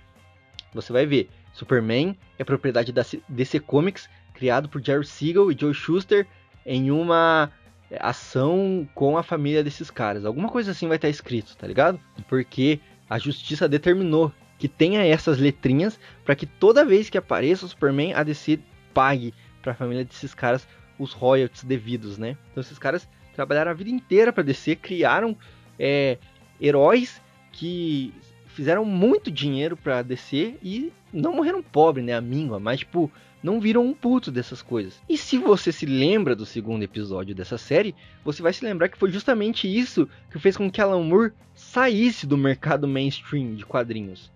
[0.75, 5.73] você vai ver Superman é propriedade da DC Comics, criado por Jerry Siegel e Joe
[5.73, 6.27] Shuster
[6.67, 7.53] em uma
[7.99, 10.25] ação com a família desses caras.
[10.25, 12.01] Alguma coisa assim vai estar escrito, tá ligado?
[12.29, 17.69] Porque a justiça determinou que tenha essas letrinhas para que toda vez que apareça o
[17.69, 18.59] Superman, a DC
[18.93, 20.67] pague para a família desses caras
[20.99, 22.37] os royalties devidos, né?
[22.51, 25.37] Então esses caras trabalharam a vida inteira para DC, criaram
[25.79, 26.19] é,
[26.61, 27.23] heróis
[27.53, 28.13] que
[28.49, 32.15] fizeram muito dinheiro para DC e não morreram pobres, né?
[32.15, 33.11] A míngua, mas tipo
[33.43, 35.01] não viram um puto dessas coisas.
[35.09, 38.99] E se você se lembra do segundo episódio dessa série, você vai se lembrar que
[38.99, 44.31] foi justamente isso que fez com que Alan Moore saísse do mercado mainstream de quadrinhos.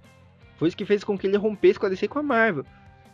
[0.56, 2.64] Foi isso que fez com que ele rompesse com a DC e com a Marvel.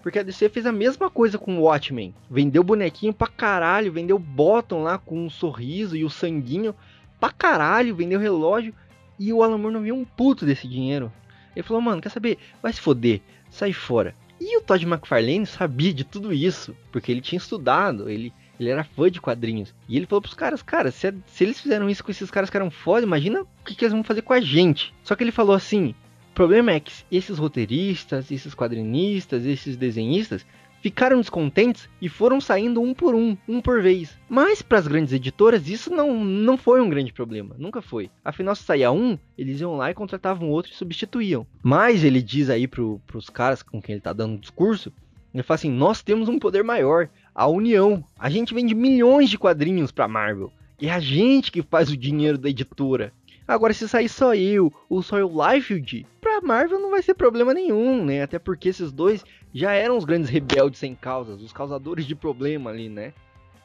[0.02, 2.14] Porque a DC fez a mesma coisa com o Watchmen.
[2.30, 6.74] Vendeu bonequinho pra caralho, vendeu Bottom lá com um sorriso e o sanguinho
[7.18, 8.74] pra caralho, vendeu relógio.
[9.18, 11.12] E o Alan Moore não viu um puto desse dinheiro.
[11.56, 12.38] Ele falou, mano, quer saber?
[12.62, 13.20] Vai se foder,
[13.50, 14.14] sai fora.
[14.40, 18.84] E o Todd McFarlane sabia de tudo isso, porque ele tinha estudado, ele, ele era
[18.84, 19.74] fã de quadrinhos.
[19.88, 22.56] E ele falou pros caras, cara, se, se eles fizeram isso com esses caras que
[22.56, 24.94] eram foda, imagina o que, que eles vão fazer com a gente.
[25.02, 25.94] Só que ele falou assim,
[26.30, 30.46] o problema é que esses roteiristas, esses quadrinistas, esses desenhistas
[30.80, 34.16] ficaram descontentes e foram saindo um por um, um por vez.
[34.28, 38.10] Mas para as grandes editoras isso não, não foi um grande problema, nunca foi.
[38.24, 41.46] Afinal, se saía um, eles iam lá e contratavam outro e substituíam.
[41.62, 44.92] Mas ele diz aí para os caras com quem ele está dando discurso,
[45.32, 48.04] ele fala assim: nós temos um poder maior, a união.
[48.18, 50.52] A gente vende milhões de quadrinhos para Marvel.
[50.80, 53.12] E é a gente que faz o dinheiro da editora.
[53.48, 57.54] Agora, se sair só eu ou só o Liefeld, pra Marvel não vai ser problema
[57.54, 58.22] nenhum, né?
[58.22, 62.68] Até porque esses dois já eram os grandes rebeldes sem causas, os causadores de problema
[62.68, 63.14] ali, né?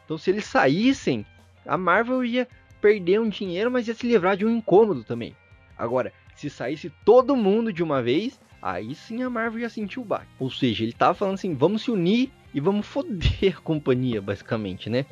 [0.06, 1.26] Então, se eles saíssem,
[1.66, 2.48] a Marvel ia
[2.80, 5.36] perder um dinheiro, mas ia se livrar de um incômodo também.
[5.78, 10.06] Agora, se saísse todo mundo de uma vez, aí sim a Marvel ia sentir o
[10.06, 10.32] baque.
[10.40, 14.90] Ou seja, ele tava falando assim: vamos se unir e vamos foder a companhia, basicamente,
[14.90, 15.06] né?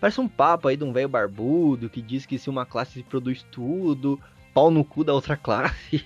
[0.00, 3.44] Parece um papo aí de um velho barbudo que diz que se uma classe produz
[3.50, 4.20] tudo,
[4.52, 6.04] pau no cu da outra classe,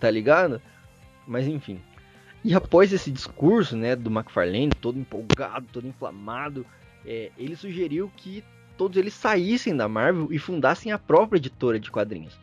[0.00, 0.60] tá ligado?
[1.26, 1.80] Mas enfim.
[2.44, 6.66] E após esse discurso, né, do McFarlane, todo empolgado, todo inflamado,
[7.06, 8.44] é, ele sugeriu que
[8.76, 12.38] todos eles saíssem da Marvel e fundassem a própria editora de quadrinhos,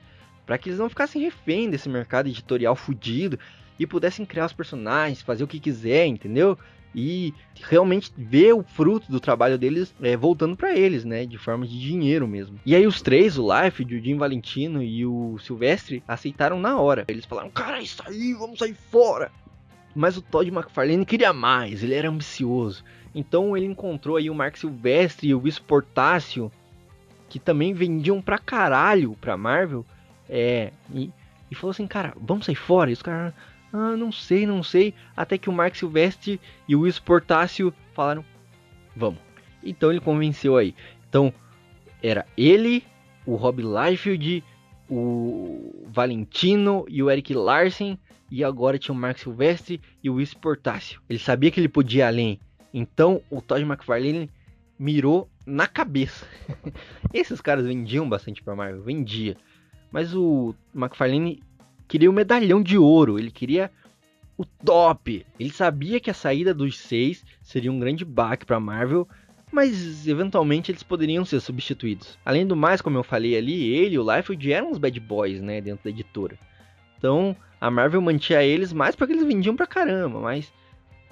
[0.45, 3.37] para que eles não ficassem refém desse mercado editorial fudido
[3.77, 6.57] e pudessem criar os personagens, fazer o que quiser, entendeu?
[6.93, 11.65] E realmente ver o fruto do trabalho deles é, voltando para eles, né, de forma
[11.65, 12.59] de dinheiro mesmo.
[12.65, 17.05] E aí os três, o Life, o Jim Valentino e o Silvestre, aceitaram na hora.
[17.07, 19.31] Eles falaram: "Cara, isso aí, vamos sair fora".
[19.93, 22.83] Mas o Todd McFarlane queria mais, ele era ambicioso.
[23.13, 26.51] Então ele encontrou aí o Mark Silvestre e o Luiz Portácio,
[27.29, 29.85] que também vendiam pra caralho pra Marvel,
[30.29, 31.11] é, e,
[31.49, 32.89] e falou assim, cara, vamos sair fora.
[32.89, 33.33] E os caras,
[33.73, 34.93] ah, não sei, não sei.
[35.15, 36.93] Até que o Mark Silvestre e o Will
[37.93, 38.25] falaram:
[38.95, 39.19] Vamos.
[39.63, 40.75] Então ele convenceu aí.
[41.07, 41.33] Então
[42.01, 42.83] era ele,
[43.25, 44.43] o Rob Liefeld,
[44.89, 47.97] o Valentino e o Eric Larsen.
[48.29, 50.27] E agora tinha o Mark Silvestre e o Will.
[51.09, 52.39] Ele sabia que ele podia ir além.
[52.73, 54.29] Então o Todd McFarlane
[54.79, 56.25] mirou na cabeça.
[57.13, 59.37] Esses caras vendiam bastante para Marvel, vendia.
[59.91, 61.43] Mas o McFarlane
[61.91, 63.69] queria o medalhão de ouro, ele queria
[64.37, 65.25] o top.
[65.37, 69.05] Ele sabia que a saída dos seis seria um grande baque para Marvel,
[69.51, 72.17] mas eventualmente eles poderiam ser substituídos.
[72.23, 75.41] Além do mais, como eu falei ali, ele e o Liefeld eram os bad boys,
[75.41, 76.39] né, dentro da editora.
[76.97, 80.49] Então, a Marvel mantinha eles mais porque eles vendiam pra caramba, mas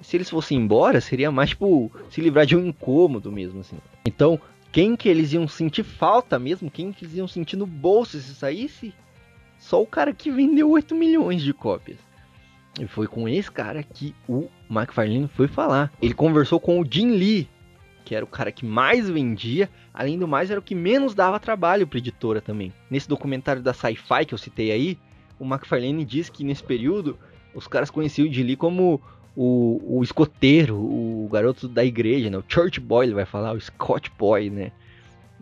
[0.00, 3.76] se eles fossem embora, seria mais tipo se livrar de um incômodo mesmo assim.
[4.06, 4.40] Então,
[4.72, 6.70] quem que eles iam sentir falta mesmo?
[6.70, 8.94] Quem que eles iam sentir no bolso se saísse?
[9.70, 11.96] Só o cara que vendeu 8 milhões de cópias.
[12.80, 15.92] E foi com esse cara que o McFarlane foi falar.
[16.02, 17.48] Ele conversou com o Jim Lee,
[18.04, 21.38] que era o cara que mais vendia, além do mais era o que menos dava
[21.38, 22.72] trabalho para editora também.
[22.90, 24.98] Nesse documentário da Sci-Fi que eu citei aí,
[25.38, 27.16] o McFarlane diz que nesse período
[27.54, 29.00] os caras conheciam o Jim Lee como
[29.36, 32.36] o, o escoteiro, o garoto da igreja, né?
[32.36, 34.72] O church boy, ele vai falar, o Scott boy, né?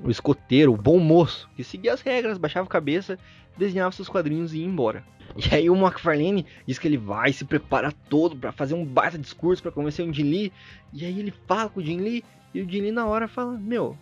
[0.03, 3.19] O escoteiro, o bom moço, que seguia as regras, baixava a cabeça
[3.59, 5.05] desenhava seus quadrinhos e ia embora.
[5.37, 9.19] E aí o McFarlane diz que ele vai, se prepara todo para fazer um baita
[9.19, 10.53] discurso para convencer o Jim Lee.
[10.93, 12.25] E aí ele fala com o Jim Lee
[12.55, 13.97] e o Jim Lee na hora fala: Meu,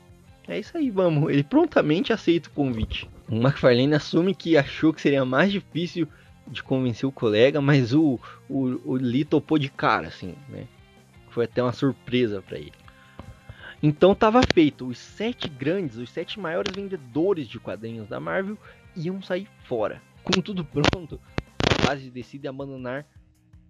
[0.47, 1.33] é isso aí, vamos.
[1.33, 3.09] Ele prontamente aceita o convite.
[3.29, 6.07] O McFarlane assume que achou que seria mais difícil
[6.47, 10.65] de convencer o colega, mas o, o, o Lee topou de cara, assim, né?
[11.31, 12.73] Foi até uma surpresa para ele.
[13.83, 14.87] Então estava feito.
[14.87, 18.59] Os sete grandes, os sete maiores vendedores de quadrinhos da Marvel
[18.97, 20.01] iam sair fora.
[20.25, 21.21] Com tudo pronto,
[21.71, 23.07] a base decide abandonar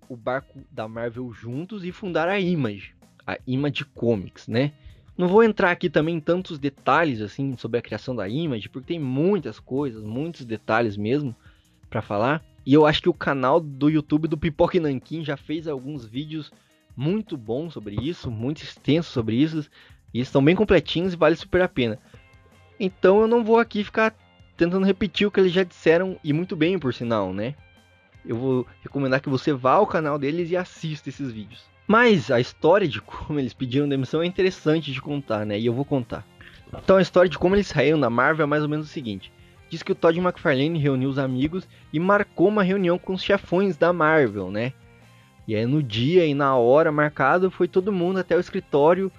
[0.08, 2.94] o barco da Marvel juntos e fundaram a Image,
[3.26, 4.72] a Image Comics, né?
[5.18, 8.88] Não vou entrar aqui também em tantos detalhes assim sobre a criação da Image, porque
[8.88, 11.34] tem muitas coisas, muitos detalhes mesmo
[11.88, 12.44] para falar.
[12.64, 16.52] E eu acho que o canal do YouTube do Pipoque Nankin já fez alguns vídeos
[16.96, 19.68] muito bons sobre isso, muito extensos sobre isso,
[20.16, 21.98] e estão bem completinhos e vale super a pena.
[22.80, 24.14] Então eu não vou aqui ficar
[24.56, 27.54] tentando repetir o que eles já disseram e muito bem, por sinal, né?
[28.24, 31.64] Eu vou recomendar que você vá ao canal deles e assista esses vídeos.
[31.86, 35.58] Mas a história de como eles pediram demissão é interessante de contar, né?
[35.58, 36.26] E eu vou contar.
[36.82, 39.30] Então a história de como eles saíram da Marvel é mais ou menos o seguinte.
[39.68, 43.76] Diz que o Todd McFarlane reuniu os amigos e marcou uma reunião com os chefões
[43.76, 44.72] da Marvel, né?
[45.46, 49.12] E aí no dia e na hora marcado foi todo mundo até o escritório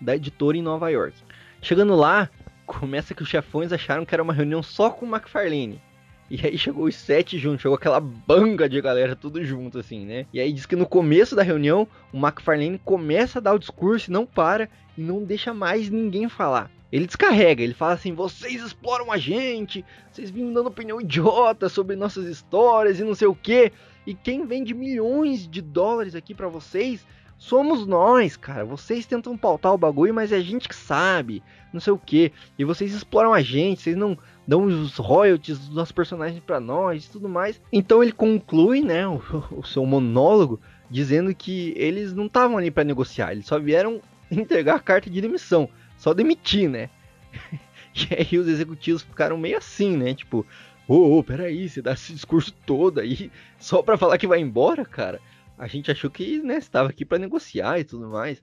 [0.00, 1.16] da editora em Nova York.
[1.60, 2.30] Chegando lá,
[2.66, 5.80] começa que os chefões acharam que era uma reunião só com o McFarlane.
[6.28, 10.26] E aí chegou os sete juntos, chegou aquela banga de galera tudo junto, assim, né?
[10.32, 14.10] E aí diz que no começo da reunião, o McFarlane começa a dar o discurso
[14.10, 14.68] e não para
[14.98, 16.68] e não deixa mais ninguém falar.
[16.90, 21.94] Ele descarrega, ele fala assim: vocês exploram a gente, vocês vêm dando opinião idiota sobre
[21.94, 23.72] nossas histórias e não sei o que.
[24.04, 27.06] E quem vende milhões de dólares aqui para vocês
[27.38, 28.64] somos nós, cara.
[28.64, 32.32] Vocês tentam pautar o bagulho, mas é a gente que sabe, não sei o que.
[32.58, 34.16] E vocês exploram a gente, vocês não
[34.46, 37.60] dão os royalties dos nossos personagens para nós e tudo mais.
[37.72, 39.20] Então ele conclui, né, o,
[39.50, 40.60] o seu monólogo
[40.90, 45.20] dizendo que eles não estavam ali para negociar, eles só vieram entregar a carta de
[45.20, 46.88] demissão, só demitir, né?
[47.94, 50.14] e aí os executivos ficaram meio assim, né?
[50.14, 50.46] Tipo,
[50.86, 54.40] ô, oh, oh, peraí, você dá esse discurso todo aí só pra falar que vai
[54.40, 55.20] embora, cara?
[55.58, 58.42] A gente achou que, né, estava aqui para negociar e tudo mais.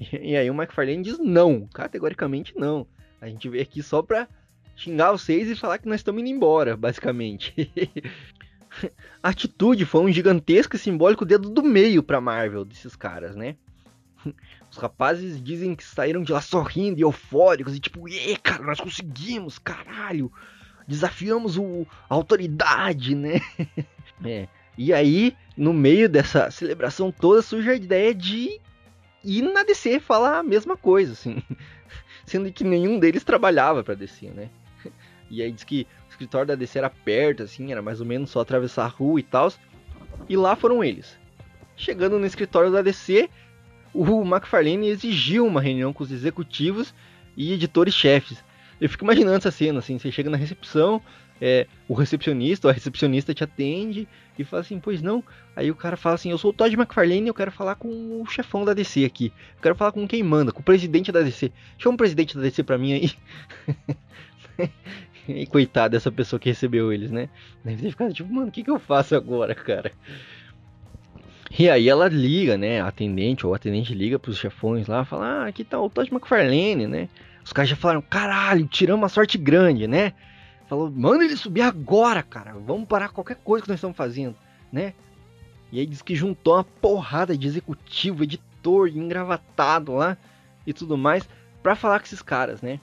[0.00, 2.86] E, aí o McFarlane diz não, categoricamente não.
[3.20, 4.26] A gente veio aqui só pra
[4.74, 7.54] xingar vocês e falar que nós estamos indo embora, basicamente.
[9.22, 13.56] a atitude foi um gigantesco e simbólico dedo do meio pra Marvel desses caras, né?
[14.70, 18.80] Os rapazes dizem que saíram de lá sorrindo e eufóricos e tipo, e cara, nós
[18.80, 20.32] conseguimos, caralho!
[20.88, 23.40] Desafiamos o, a autoridade, né?
[24.24, 24.48] é.
[24.76, 28.60] E aí, no meio dessa celebração toda, surge a ideia de
[29.24, 31.42] ir na DC falar a mesma coisa, assim.
[32.24, 34.48] Sendo que nenhum deles trabalhava pra DC, né?
[35.30, 38.30] E aí diz que o escritório da DC era perto, assim, era mais ou menos
[38.30, 39.50] só atravessar a rua e tal.
[40.28, 41.18] E lá foram eles.
[41.76, 43.30] Chegando no escritório da DC,
[43.94, 46.94] o McFarlane exigiu uma reunião com os executivos
[47.36, 48.44] e editores-chefes.
[48.80, 51.00] Eu fico imaginando essa cena, assim, você chega na recepção,
[51.44, 54.06] é, o recepcionista a recepcionista te atende
[54.38, 55.24] e fala assim, pois não.
[55.56, 58.26] Aí o cara fala assim, eu sou o Todd McFarlane eu quero falar com o
[58.26, 59.32] chefão da DC aqui.
[59.56, 61.50] Eu quero falar com quem manda, com o presidente da DC.
[61.76, 63.10] Chama o presidente da DC pra mim aí.
[65.28, 67.28] E coitado dessa pessoa que recebeu eles, né?
[67.64, 69.92] Deve ter ficado tipo, mano, o que, que eu faço agora, cara?
[71.56, 72.80] E aí ela liga, né?
[72.80, 76.88] A atendente ou atendente liga pros chefões lá, fala: Ah, aqui tá o Todd McFarlane,
[76.88, 77.08] né?
[77.44, 80.12] Os caras já falaram: Caralho, tiramos uma sorte grande, né?
[80.72, 82.54] Falou: Manda ele subir agora, cara.
[82.54, 84.34] Vamos parar qualquer coisa que nós estamos fazendo,
[84.72, 84.94] né?
[85.70, 90.16] E aí diz que juntou uma porrada de executivo, editor, engravatado lá
[90.66, 91.28] e tudo mais
[91.62, 92.80] para falar com esses caras, né?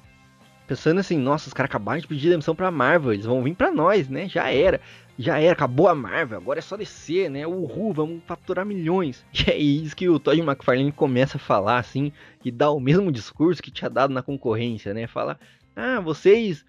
[0.67, 3.71] Pensando assim, nossa, os caras acabaram de pedir demissão pra Marvel, eles vão vir pra
[3.71, 4.29] nós, né?
[4.29, 4.79] Já era.
[5.17, 7.47] Já era, acabou a Marvel, agora é só descer, né?
[7.47, 9.25] Uhul, vamos faturar milhões.
[9.33, 12.13] E aí diz que o Todd McFarlane começa a falar assim,
[12.45, 15.07] e dá o mesmo discurso que tinha dado na concorrência, né?
[15.07, 15.39] Fala,
[15.75, 16.63] ah, vocês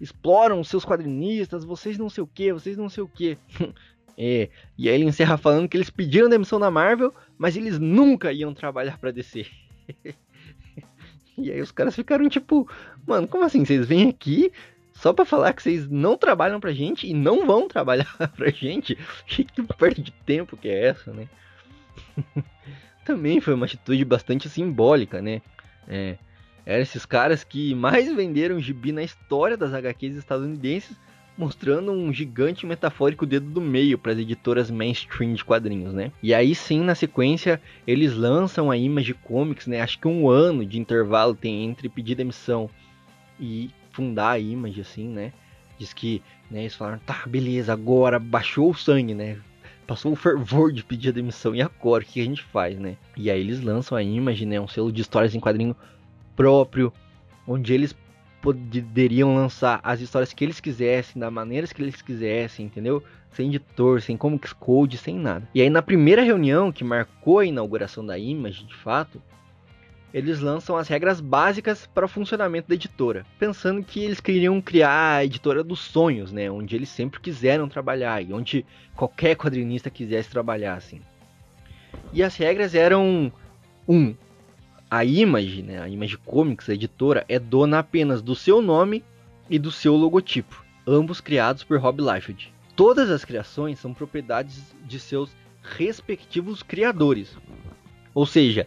[0.00, 3.38] exploram seus quadrinistas, vocês não sei o que, vocês não sei o que.
[4.16, 8.32] é, e aí ele encerra falando que eles pediram demissão da Marvel, mas eles nunca
[8.32, 9.46] iam trabalhar para DC.
[11.38, 12.68] E aí os caras ficaram tipo,
[13.06, 13.64] mano, como assim?
[13.64, 14.50] Vocês vêm aqui
[14.94, 18.96] só para falar que vocês não trabalham pra gente e não vão trabalhar pra gente?
[19.26, 19.44] Que
[19.78, 21.28] perda de tempo que é essa, né?
[23.04, 25.42] Também foi uma atitude bastante simbólica, né?
[25.86, 26.16] É,
[26.66, 30.96] eram esses caras que mais venderam gibi na história das HQs estadunidenses
[31.36, 36.10] mostrando um gigante metafórico dedo do meio para as editoras mainstream de quadrinhos, né?
[36.22, 39.80] E aí sim, na sequência, eles lançam a Image Comics, né?
[39.80, 42.70] Acho que um ano de intervalo tem entre pedir demissão
[43.38, 45.32] e fundar a Image, assim, né?
[45.78, 49.36] Diz que né, eles falaram, tá, beleza, agora baixou o sangue, né?
[49.86, 51.54] Passou o fervor de pedir demissão.
[51.54, 52.96] E agora, o que a gente faz, né?
[53.16, 54.58] E aí eles lançam a Image, né?
[54.58, 55.76] Um selo de histórias em quadrinho
[56.36, 56.92] próprio,
[57.48, 57.96] onde eles
[58.40, 63.02] poderiam lançar as histórias que eles quisessem, da maneira que eles quisessem, entendeu?
[63.32, 65.48] Sem editor, sem Comics Code, sem nada.
[65.52, 69.20] E aí na primeira reunião que marcou a inauguração da Image, de fato,
[70.14, 75.16] eles lançam as regras básicas para o funcionamento da editora, pensando que eles queriam criar
[75.16, 78.64] a editora dos sonhos, né, onde eles sempre quiseram trabalhar e onde
[78.94, 81.00] qualquer quadrinista quisesse trabalhar assim.
[82.12, 83.32] E as regras eram
[83.86, 84.14] um,
[84.90, 89.04] a Image, né, a Image Comics, a editora, é dona apenas do seu nome
[89.50, 92.52] e do seu logotipo, ambos criados por Rob Liefeld.
[92.74, 95.30] Todas as criações são propriedades de seus
[95.62, 97.36] respectivos criadores.
[98.14, 98.66] Ou seja,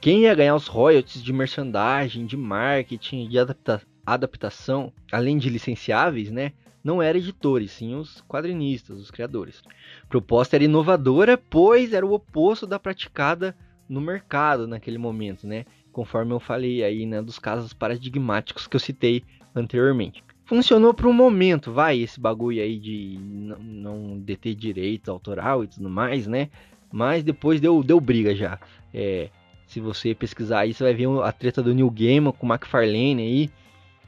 [0.00, 6.30] quem ia ganhar os royalties de merchandising, de marketing, de adapta adaptação, além de licenciáveis,
[6.30, 6.52] né?
[6.84, 9.60] Não eram editores, sim os quadrinistas, os criadores.
[10.04, 13.56] A proposta era inovadora, pois era o oposto da praticada
[13.88, 15.64] no mercado naquele momento, né?
[15.92, 19.22] Conforme eu falei aí, né, dos casos paradigmáticos que eu citei
[19.54, 20.22] anteriormente.
[20.44, 23.18] Funcionou por um momento, vai, esse bagulho aí de
[23.60, 26.50] não deter direito autoral e tudo mais, né?
[26.92, 28.58] Mas depois deu, deu briga já.
[28.94, 29.28] É,
[29.66, 33.20] se você pesquisar aí, você vai ver a treta do New Gaiman com o McFarlane
[33.20, 33.50] aí,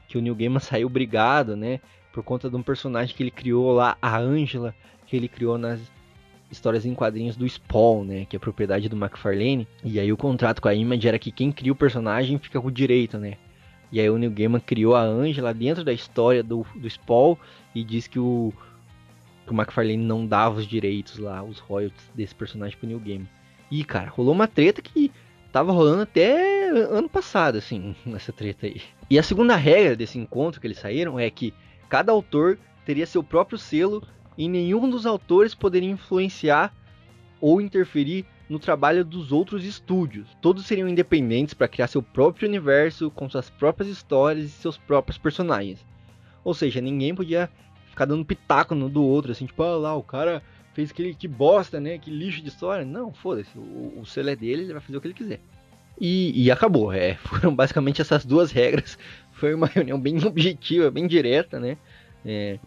[0.07, 1.81] que o New Gaiman saiu brigado, né?
[2.13, 4.73] Por conta de um personagem que ele criou lá, a Angela,
[5.05, 5.79] que ele criou nas
[6.51, 8.25] histórias em quadrinhos do Spawn, né?
[8.25, 9.67] Que é propriedade do McFarlane.
[9.83, 12.67] E aí o contrato com a Image era que quem cria o personagem fica com
[12.67, 13.37] o direito, né?
[13.91, 17.35] E aí o Neil Gaiman criou a Angela dentro da história do, do Spawn
[17.73, 18.53] e diz que o,
[19.45, 23.29] que o McFarlane não dava os direitos lá, os royalties desse personagem pro Neil Gaiman.
[23.71, 25.11] E, cara, rolou uma treta que
[25.51, 28.81] tava rolando até ano passado, assim, nessa treta aí.
[29.09, 31.53] E a segunda regra desse encontro que eles saíram é que
[31.87, 34.03] cada autor teria seu próprio selo
[34.39, 36.73] e nenhum dos autores poderia influenciar
[37.41, 40.29] ou interferir no trabalho dos outros estúdios.
[40.41, 45.17] Todos seriam independentes para criar seu próprio universo com suas próprias histórias e seus próprios
[45.17, 45.85] personagens.
[46.41, 47.49] Ou seja, ninguém podia
[47.89, 50.41] ficar dando pitaco no do outro, assim, tipo, ah lá, o cara
[50.73, 51.97] fez aquele que bosta, né?
[51.97, 52.85] Que lixo de história.
[52.85, 53.57] Não, foda-se.
[53.57, 55.41] O, o selo é dele, ele vai fazer o que ele quiser.
[55.99, 56.93] E, e, acabou.
[56.93, 58.97] É, foram basicamente essas duas regras.
[59.33, 61.77] Foi uma reunião bem objetiva, bem direta, né?
[62.25, 62.57] É,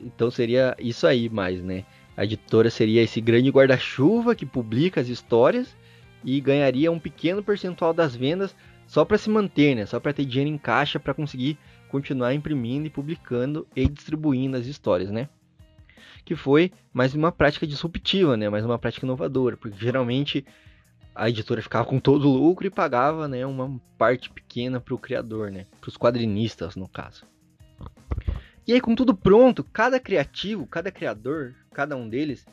[0.00, 1.84] então seria isso aí mais, né?
[2.16, 5.76] A editora seria esse grande guarda-chuva que publica as histórias
[6.24, 8.54] e ganharia um pequeno percentual das vendas
[8.86, 9.86] só para se manter, né?
[9.86, 14.66] Só para ter dinheiro em caixa para conseguir continuar imprimindo e publicando e distribuindo as
[14.66, 15.28] histórias, né?
[16.24, 18.48] que foi mais uma prática disruptiva, né?
[18.48, 20.44] Mais uma prática inovadora, porque geralmente
[21.14, 24.98] a editora ficava com todo o lucro e pagava, né, uma parte pequena para o
[24.98, 27.24] criador, né, para os quadrinistas no caso.
[28.66, 32.46] E aí com tudo pronto, cada criativo, cada criador, cada um deles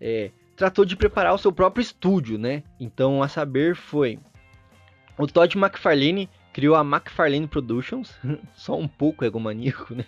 [0.00, 2.62] é, tratou de preparar o seu próprio estúdio, né?
[2.78, 4.18] Então a saber foi
[5.16, 8.14] o Todd McFarlane criou a McFarlane Productions,
[8.54, 10.04] só um pouco egomaníaco, né?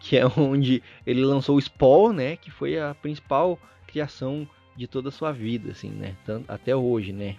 [0.00, 5.10] que é onde ele lançou o Spawn, né, que foi a principal criação de toda
[5.10, 6.16] a sua vida, assim, né,
[6.48, 7.36] até hoje, né.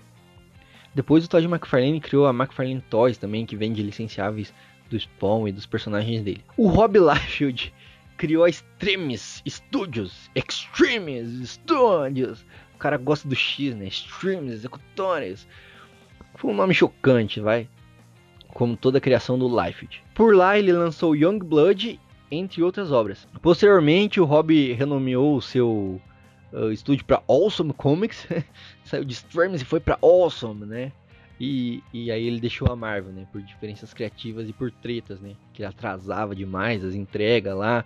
[0.94, 4.54] Depois o Todd McFarlane criou a McFarlane Toys também, que vende licenciáveis
[4.92, 6.44] do Spawn e dos personagens dele.
[6.58, 7.74] O Rob Liefeld
[8.18, 12.46] criou a Extremes Studios, Extremes Studios.
[12.76, 13.88] O cara gosta do X, né?
[13.88, 15.48] Extremes Executores.
[16.36, 17.68] Foi um nome chocante, vai.
[18.50, 20.04] Como toda a criação do Liefeld.
[20.14, 23.28] Por lá ele lançou Young Blood entre outras obras.
[23.42, 26.02] Posteriormente, o Rob renomeou o seu
[26.52, 28.28] uh, estúdio para Awesome Comics,
[28.84, 30.92] saiu de Streams e foi para Awesome, né?
[31.44, 33.26] E, e aí ele deixou a Marvel, né?
[33.32, 35.32] Por diferenças criativas e por tretas, né?
[35.52, 37.84] Que atrasava demais as entregas lá,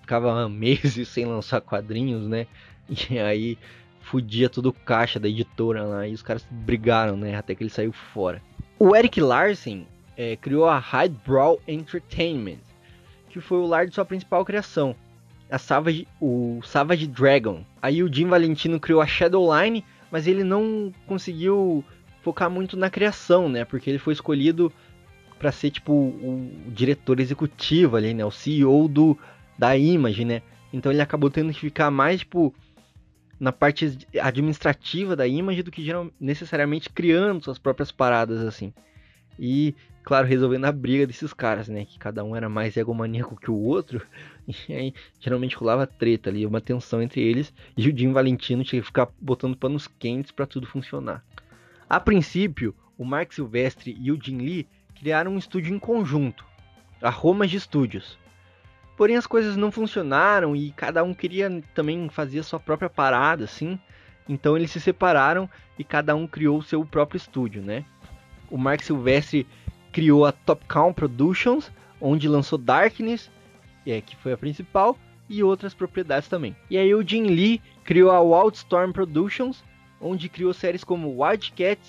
[0.00, 2.48] ficava meses sem lançar quadrinhos, né?
[3.08, 3.58] E aí
[4.00, 7.36] fudia todo o caixa da editora lá e os caras brigaram, né?
[7.36, 8.42] Até que ele saiu fora.
[8.76, 9.86] O Eric Larsen
[10.16, 12.58] é, criou a Highbrow Entertainment,
[13.30, 14.96] que foi o lar de sua principal criação,
[15.48, 17.64] a Savage, o Savage Dragon.
[17.80, 21.84] Aí o Jim Valentino criou a Shadowline, mas ele não conseguiu
[22.26, 23.64] focar muito na criação, né?
[23.64, 24.72] Porque ele foi escolhido
[25.38, 28.24] para ser tipo o, diretor executivo ali, né?
[28.24, 29.16] O CEO do
[29.56, 30.42] da Image, né?
[30.72, 32.52] Então ele acabou tendo que ficar mais tipo
[33.38, 38.74] na parte administrativa da Image do que geral, necessariamente criando suas próprias paradas assim.
[39.38, 39.72] E
[40.02, 41.84] claro, resolvendo a briga desses caras, né?
[41.84, 44.04] Que cada um era mais egomaníaco que o outro.
[44.68, 47.52] E aí, geralmente rolava treta ali, uma tensão entre eles.
[47.76, 51.24] E o Jim Valentino tinha que ficar botando panos quentes para tudo funcionar.
[51.88, 54.68] A princípio, o Mark Silvestre e o Jim Lee
[54.98, 56.44] criaram um estúdio em conjunto,
[57.00, 58.18] a Roma de Studios.
[58.96, 63.78] Porém, as coisas não funcionaram e cada um queria também fazer sua própria parada, assim.
[64.28, 67.84] Então eles se separaram e cada um criou o seu próprio estúdio, né?
[68.50, 69.46] O Mark Silvestre
[69.92, 71.70] criou a Topcount Productions,
[72.00, 73.30] onde lançou Darkness,
[73.86, 76.56] é, que foi a principal, e outras propriedades também.
[76.68, 79.62] E aí o Jim Lee criou a Wildstorm Productions,
[80.06, 81.80] onde criou séries como Wildcat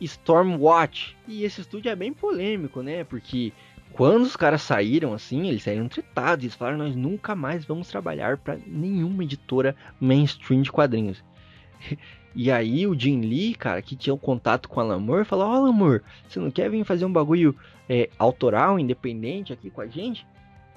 [0.00, 1.16] Stormwatch.
[1.26, 3.04] E esse estúdio é bem polêmico, né?
[3.04, 3.52] Porque
[3.92, 6.44] quando os caras saíram assim, eles saíram tretados.
[6.44, 11.22] Eles falaram: nós nunca mais vamos trabalhar para nenhuma editora mainstream de quadrinhos.
[12.36, 15.70] E aí o Jim Lee, cara, que tinha um contato com o Alan falou: Ó,
[15.70, 17.54] oh, você não quer vir fazer um bagulho
[17.88, 20.26] é, autoral, independente aqui com a gente?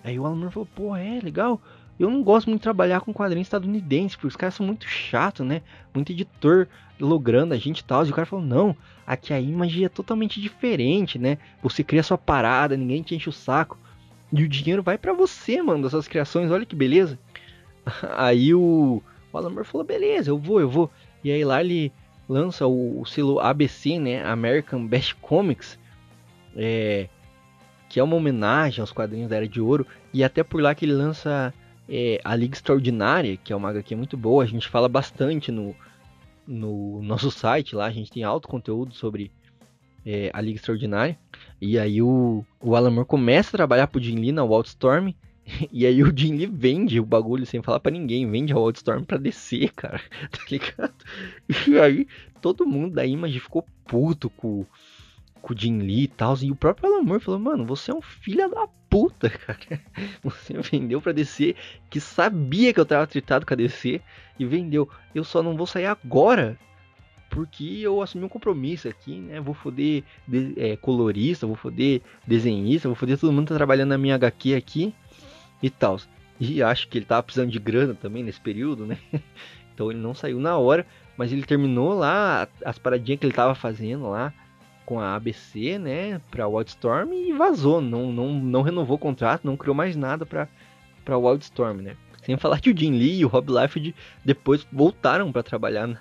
[0.03, 1.59] Aí o Alan falou: Pô, é legal.
[1.99, 5.45] Eu não gosto muito de trabalhar com quadrinhos estadunidenses, porque os caras são muito chatos,
[5.45, 5.61] né?
[5.93, 6.67] Muito editor
[6.99, 8.05] logrando a gente e tal.
[8.05, 8.75] E o cara falou: Não,
[9.05, 11.39] aqui a imagem é totalmente diferente, né?
[11.61, 13.77] Você cria sua parada, ninguém te enche o saco.
[14.31, 17.17] E o dinheiro vai para você, mano, das suas criações, olha que beleza.
[18.15, 20.91] Aí o, o Alan Moore falou: Beleza, eu vou, eu vou.
[21.23, 21.91] E aí lá ele
[22.29, 24.23] lança o, o selo ABC, né?
[24.23, 25.79] American Best Comics,
[26.55, 27.09] é,
[27.89, 29.85] que é uma homenagem aos quadrinhos da Era de Ouro.
[30.13, 31.53] E até por lá que ele lança
[31.89, 34.43] é, a Liga Extraordinária, que é uma HQ muito boa.
[34.43, 35.75] A gente fala bastante no,
[36.45, 37.85] no nosso site lá.
[37.85, 39.31] A gente tem alto conteúdo sobre
[40.05, 41.17] é, a Liga Extraordinária.
[41.61, 45.13] E aí o, o Alan Moore começa a trabalhar pro Jim Lee na Wildstorm.
[45.71, 49.05] E aí o Jim Lee vende o bagulho sem falar para ninguém, vende a Wildstorm
[49.05, 50.93] pra descer, cara, tá ligado?
[51.65, 52.07] E aí
[52.41, 54.65] todo mundo da Image ficou puto com,
[55.37, 57.93] com o Jim Lee e tal, e o próprio Alan Moore falou, mano, você é
[57.93, 59.81] um filho da puta, cara.
[60.23, 61.55] Você vendeu pra descer,
[61.89, 64.01] que sabia que eu tava tritado com a DC,
[64.39, 64.89] e vendeu.
[65.13, 66.57] Eu só não vou sair agora,
[67.29, 69.39] porque eu assumi um compromisso aqui, né?
[69.39, 73.89] Vou foder de, é, colorista, vou foder desenhista, vou foder todo mundo que tá trabalhando
[73.89, 74.93] na minha HQ aqui
[75.61, 75.99] e tal.
[76.39, 78.97] E acho que ele tava precisando de grana também nesse período, né?
[79.73, 83.53] Então ele não saiu na hora, mas ele terminou lá as paradinhas que ele tava
[83.53, 84.33] fazendo lá
[84.87, 89.57] com a ABC, né, para Wildstorm e vazou, não, não, não renovou o contrato, não
[89.57, 90.47] criou mais nada para
[91.03, 91.95] para Wildstorm, né?
[92.23, 95.99] Sem falar que o Jim Lee e o Rob Liefeld depois voltaram para trabalhar na,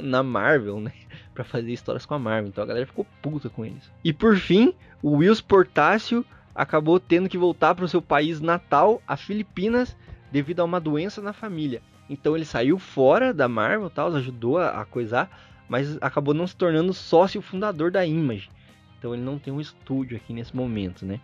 [0.00, 0.92] na Marvel, né?
[1.34, 2.48] Para fazer histórias com a Marvel.
[2.48, 3.90] Então a galera ficou puta com eles.
[4.04, 9.02] E por fim, o Wills Portácio acabou tendo que voltar para o seu país natal,
[9.06, 9.96] a Filipinas,
[10.30, 11.82] devido a uma doença na família.
[12.08, 15.30] Então ele saiu fora da Marvel, tal, ajudou a, a coisar,
[15.70, 18.50] mas acabou não se tornando sócio fundador da Image.
[18.98, 21.20] Então ele não tem um estúdio aqui nesse momento, né?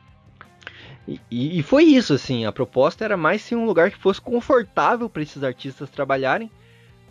[1.06, 2.46] E, e, foi isso, assim.
[2.46, 6.50] A proposta era mais ser um lugar que fosse confortável para esses artistas trabalharem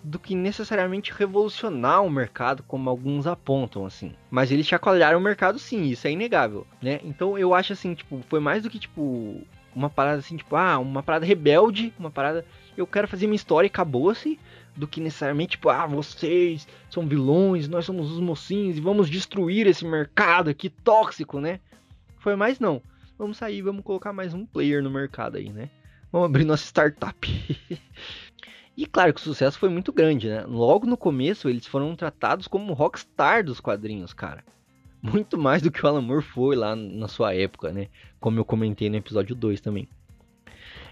[0.02, 4.14] do que necessariamente revolucionar o mercado, como alguns apontam, assim.
[4.32, 7.02] Mas eles chacoalharam o mercado, sim, isso é inegável, né?
[7.04, 9.42] Então eu acho assim, tipo, foi mais do que tipo
[9.76, 12.46] uma parada assim, tipo, ah, uma parada rebelde, uma parada,
[12.78, 14.40] eu quero fazer minha história e acabou-se,
[14.76, 19.68] do que necessariamente, tipo, ah, vocês são vilões, nós somos os mocinhos e vamos destruir
[19.68, 21.60] esse mercado aqui tóxico, né?
[22.20, 22.82] Foi mais não.
[23.18, 25.70] Vamos sair, vamos colocar mais um player no mercado aí, né?
[26.12, 27.16] Vamos abrir nossa startup.
[28.78, 30.44] E claro que o sucesso foi muito grande, né?
[30.46, 34.44] Logo no começo eles foram tratados como rockstar dos quadrinhos, cara.
[35.02, 37.88] Muito mais do que o Alan Moore foi lá na sua época, né?
[38.20, 39.88] Como eu comentei no episódio 2 também.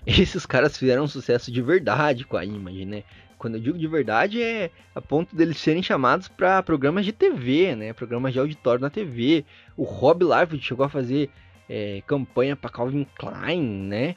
[0.05, 3.03] Esses caras fizeram um sucesso de verdade com a Image, né?
[3.43, 7.75] Quando eu digo de verdade é a ponto deles serem chamados para programas de TV,
[7.75, 7.91] né?
[7.91, 9.43] Programas de auditório na TV.
[9.75, 11.29] O Rob Live chegou a fazer
[11.69, 14.15] é, campanha para Calvin Klein, né?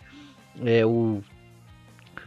[0.65, 1.25] É, o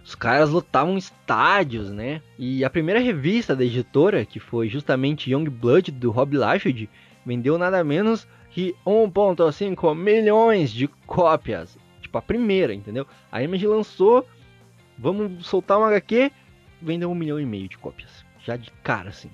[0.03, 2.21] os caras lotavam estádios, né?
[2.37, 6.89] E a primeira revista da editora, que foi justamente Young Blood do Rob Liefeld,
[7.25, 11.77] vendeu nada menos que 1.5 milhões de cópias.
[12.01, 13.07] Tipo, a primeira, entendeu?
[13.31, 14.27] A Image lançou,
[14.97, 16.29] vamos soltar uma HQ,
[16.82, 18.25] vendeu um milhão e meio de cópias.
[18.45, 19.30] Já de cara, assim.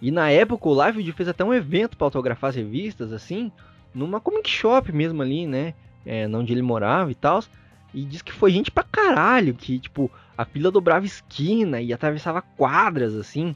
[0.00, 3.52] E na época o Liefeld fez até um evento para autografar as revistas, assim,
[3.94, 5.74] numa comic shop mesmo ali, né?
[6.06, 7.42] É, onde ele morava e tal.
[7.92, 12.40] E diz que foi gente pra caralho, que, tipo, a fila dobrava esquina e atravessava
[12.40, 13.54] quadras, assim.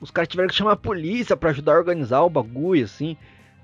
[0.00, 3.16] Os caras tiveram que chamar a polícia para ajudar a organizar o bagulho, assim.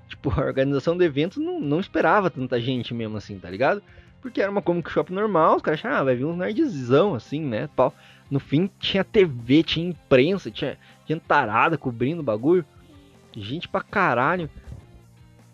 [0.07, 3.81] Tipo, a organização do evento não, não esperava tanta gente mesmo, assim, tá ligado?
[4.21, 7.41] Porque era uma comic shop normal, os caras acharam, ah, vai vir uns nerdzão, assim,
[7.41, 7.93] né, pau.
[8.29, 12.65] No fim, tinha TV, tinha imprensa, tinha, tinha tarada cobrindo o bagulho.
[13.35, 14.49] Gente pra caralho.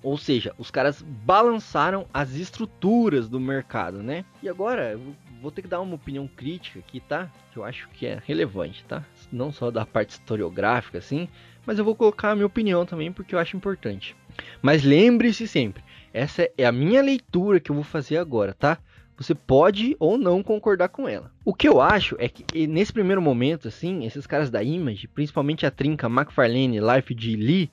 [0.03, 4.23] Ou seja, os caras balançaram as estruturas do mercado, né?
[4.43, 7.31] E agora, eu vou ter que dar uma opinião crítica aqui, tá?
[7.51, 9.03] Que eu acho que é relevante, tá?
[9.31, 11.27] Não só da parte historiográfica, assim,
[11.65, 14.15] mas eu vou colocar a minha opinião também porque eu acho importante.
[14.61, 18.77] Mas lembre-se sempre, essa é a minha leitura que eu vou fazer agora, tá?
[19.17, 21.31] Você pode ou não concordar com ela.
[21.45, 25.65] O que eu acho é que nesse primeiro momento, assim, esses caras da Image, principalmente
[25.65, 27.71] a trinca McFarlane, Life de Lee,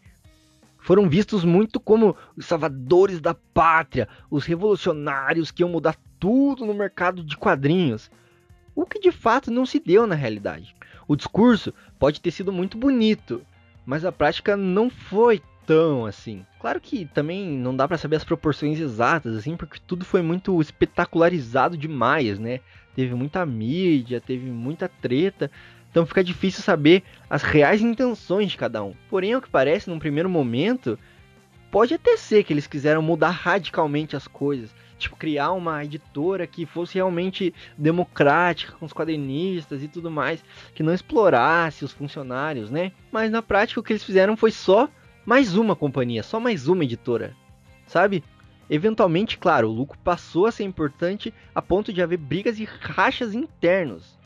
[0.78, 6.74] foram vistos muito como os salvadores da pátria, os revolucionários que iam mudar tudo no
[6.74, 8.11] mercado de quadrinhos.
[8.74, 10.74] O que de fato não se deu na realidade.
[11.07, 13.43] O discurso pode ter sido muito bonito,
[13.84, 16.44] mas a prática não foi tão assim.
[16.60, 20.60] Claro que também não dá para saber as proporções exatas, assim, porque tudo foi muito
[20.60, 22.60] espetacularizado demais, né?
[22.94, 25.50] Teve muita mídia, teve muita treta,
[25.90, 28.94] então fica difícil saber as reais intenções de cada um.
[29.08, 30.98] Porém, ao que parece, num primeiro momento,
[31.70, 34.74] pode até ser que eles quiseram mudar radicalmente as coisas.
[34.98, 40.44] Tipo, criar uma editora que fosse realmente democrática com os quadrinistas e tudo mais,
[40.74, 42.92] que não explorasse os funcionários, né?
[43.10, 44.88] Mas na prática o que eles fizeram foi só
[45.25, 47.35] mais uma companhia, só mais uma editora,
[47.87, 48.25] sabe?
[48.68, 53.35] Eventualmente, claro, o lucro passou a ser importante a ponto de haver brigas e rachas
[53.35, 54.18] internos,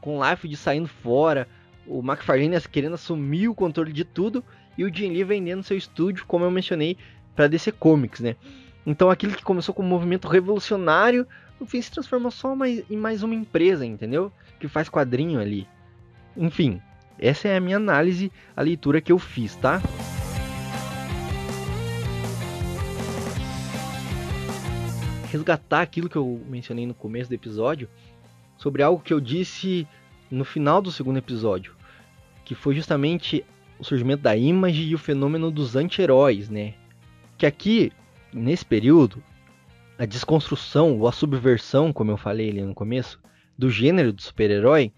[0.00, 1.48] com o Liefeld saindo fora,
[1.86, 4.44] o McFarlane querendo assumir o controle de tudo
[4.76, 6.96] e o Jim Lee vendendo seu estúdio, como eu mencionei,
[7.34, 8.36] para DC Comics, né?
[8.84, 11.26] Então aquilo que começou como um movimento revolucionário,
[11.58, 14.30] no fim se transformou só mais, em mais uma empresa, entendeu?
[14.60, 15.66] Que faz quadrinho ali.
[16.36, 16.80] Enfim,
[17.18, 19.80] essa é a minha análise, a leitura que eu fiz, tá?
[25.36, 27.88] Resgatar aquilo que eu mencionei no começo do episódio,
[28.56, 29.86] sobre algo que eu disse
[30.30, 31.74] no final do segundo episódio,
[32.44, 33.44] que foi justamente
[33.78, 36.74] o surgimento da Image e o fenômeno dos anti-heróis, né?
[37.36, 37.92] Que aqui
[38.32, 39.22] nesse período,
[39.98, 43.20] a desconstrução ou a subversão, como eu falei ali no começo,
[43.58, 44.92] do gênero do super-herói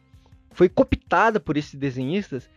[0.50, 2.48] foi cooptada por esses desenhistas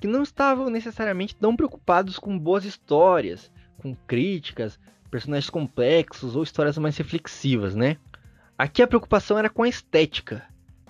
[0.00, 4.78] que não estavam necessariamente tão preocupados com boas histórias, com críticas,
[5.14, 7.98] personagens complexos ou histórias mais reflexivas, né?
[8.58, 10.42] Aqui a preocupação era com a estética,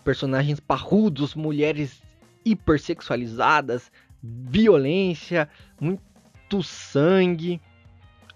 [0.02, 2.02] personagens parrudos, mulheres
[2.42, 5.46] hipersexualizadas, violência,
[5.78, 7.60] muito sangue,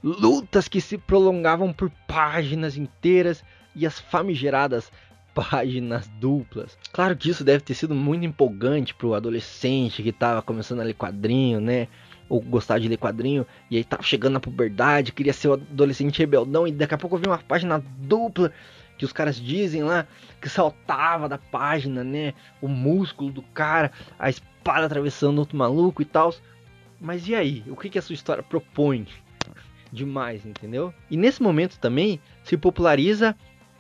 [0.05, 3.43] lutas que se prolongavam por páginas inteiras
[3.75, 4.93] e as famigeradas
[5.35, 6.77] páginas duplas.
[6.93, 10.85] Claro que isso deve ter sido muito empolgante para o adolescente que estava começando a
[10.85, 11.89] ler quadrinho, né?
[12.29, 16.19] Ou gostar de ler quadrinho, e aí tava chegando na puberdade, queria ser o adolescente
[16.19, 18.53] rebeldão, e daqui a pouco eu vi uma página dupla
[18.99, 20.07] que os caras dizem lá
[20.41, 22.35] que saltava da página, né?
[22.61, 26.35] O músculo do cara, a espada atravessando outro maluco e tal.
[27.01, 27.63] Mas e aí?
[27.69, 29.07] O que, que a sua história propõe?
[29.93, 30.93] demais, entendeu?
[31.11, 33.37] E nesse momento também se populariza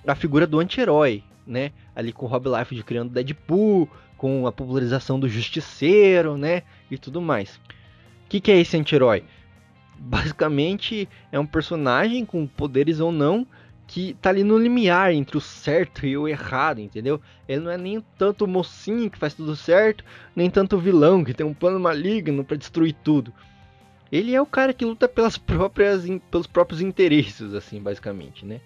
[0.06, 1.72] a figura do anti-herói, né?
[1.94, 6.62] Ali com o Rob Liefeld criando Deadpool, com a popularização do Justiceiro, né?
[6.90, 7.60] E tudo mais.
[8.28, 9.24] O que, que é esse anti-herói?
[9.98, 13.46] Basicamente é um personagem com poderes ou não
[13.86, 17.22] que tá ali no limiar entre o certo e o errado, entendeu?
[17.48, 20.04] Ele não é nem tanto mocinho que faz tudo certo,
[20.36, 23.32] nem tanto vilão que tem um plano maligno para destruir tudo.
[24.12, 28.60] Ele é o cara que luta pelas próprias, pelos próprios interesses, assim, basicamente, né?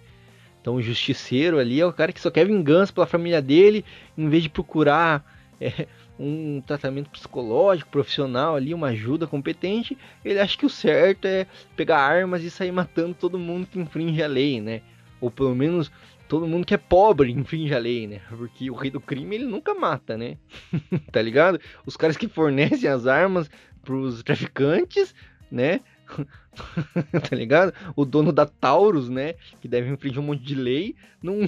[0.61, 3.85] Então o justiceiro ali é o cara que só quer vingança pela família dele,
[4.19, 5.25] em vez de procurar
[5.61, 5.87] é,
[6.19, 11.47] um tratamento psicológico, profissional ali, uma ajuda competente, ele acha que o certo é
[11.77, 14.83] pegar armas e sair matando todo mundo que infringe a lei, né?
[15.21, 15.91] Ou pelo menos
[16.29, 18.21] todo mundo que é pobre infringe a lei, né?
[18.29, 20.37] Porque o rei do crime ele nunca mata, né?
[21.11, 21.61] tá ligado?
[21.87, 23.51] Os caras que fornecem as armas
[23.83, 25.15] pros traficantes
[25.53, 25.81] né?
[27.29, 27.73] tá ligado?
[27.97, 29.35] O dono da Taurus, né?
[29.61, 31.39] Que deve infringir um monte de lei, não,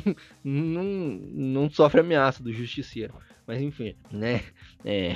[0.42, 3.14] não, não sofre ameaça do justiceiro.
[3.46, 4.42] Mas enfim, né?
[4.84, 5.14] É,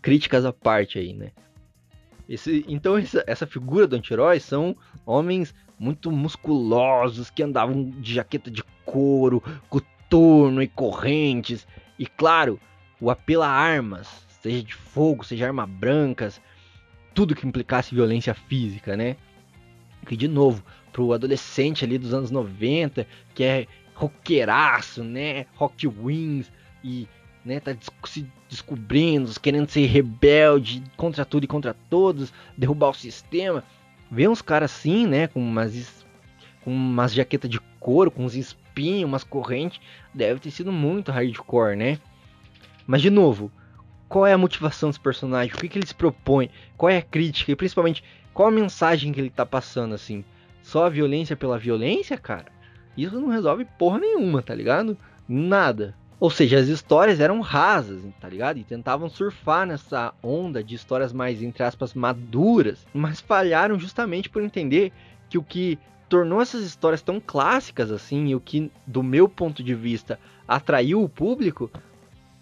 [0.00, 1.32] críticas à parte aí, né?
[2.28, 8.50] Esse, então essa, essa figura do anti-herói são homens muito musculosos que andavam de jaqueta
[8.50, 11.66] de couro, coturno e correntes.
[11.98, 12.58] E claro,
[13.00, 16.40] o apelo a armas, seja de fogo, seja armas brancas,
[17.16, 19.16] tudo que implicasse violência física, né?
[20.06, 20.62] Que de novo,
[20.92, 25.46] pro adolescente ali dos anos 90, que é roqueiraço, né?
[25.54, 26.52] Rock Wings
[26.84, 27.08] e
[27.42, 33.64] né, tá se descobrindo, querendo ser rebelde contra tudo e contra todos, derrubar o sistema.
[34.10, 36.04] Vê uns caras assim, né, com umas
[36.62, 39.80] com umas jaqueta de couro, com uns espinhos, umas correntes,
[40.12, 41.98] deve ter sido muito hardcore, né?
[42.86, 43.50] Mas de novo,
[44.08, 47.02] qual é a motivação desse personagem, o que, que ele se propõe, qual é a
[47.02, 50.24] crítica e principalmente qual a mensagem que ele tá passando assim.
[50.62, 52.46] Só a violência pela violência, cara?
[52.96, 54.96] Isso não resolve porra nenhuma, tá ligado?
[55.28, 55.94] Nada.
[56.18, 58.58] Ou seja, as histórias eram rasas, tá ligado?
[58.58, 64.42] E tentavam surfar nessa onda de histórias mais, entre aspas, maduras, mas falharam justamente por
[64.42, 64.92] entender
[65.28, 65.78] que o que
[66.08, 71.02] tornou essas histórias tão clássicas assim, e o que, do meu ponto de vista, atraiu
[71.02, 71.70] o público,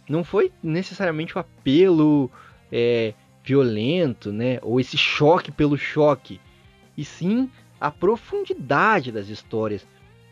[0.09, 2.31] não foi necessariamente o apelo
[2.71, 4.59] é, violento, né?
[4.63, 6.41] Ou esse choque pelo choque,
[6.97, 7.51] e sim
[7.81, 9.87] a profundidade das histórias,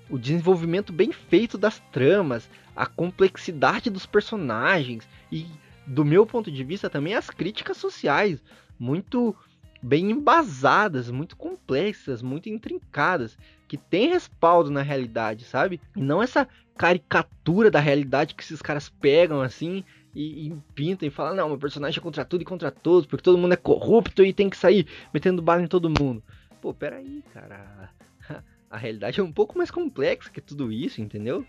[0.08, 5.46] o desenvolvimento bem feito das tramas, a complexidade dos personagens e,
[5.86, 8.42] do meu ponto de vista, também as críticas sociais
[8.78, 9.36] muito
[9.82, 15.80] bem embasadas, muito complexas, muito intrincadas, que tem respaldo na realidade, sabe?
[15.96, 21.10] E não essa caricatura da realidade que esses caras pegam assim e, e pintam e
[21.10, 24.24] falam, não, meu personagem é contra tudo e contra todos, porque todo mundo é corrupto
[24.24, 26.22] e tem que sair metendo bala em todo mundo.
[26.60, 27.90] Pô, peraí, cara.
[28.70, 31.44] A realidade é um pouco mais complexa que tudo isso, entendeu?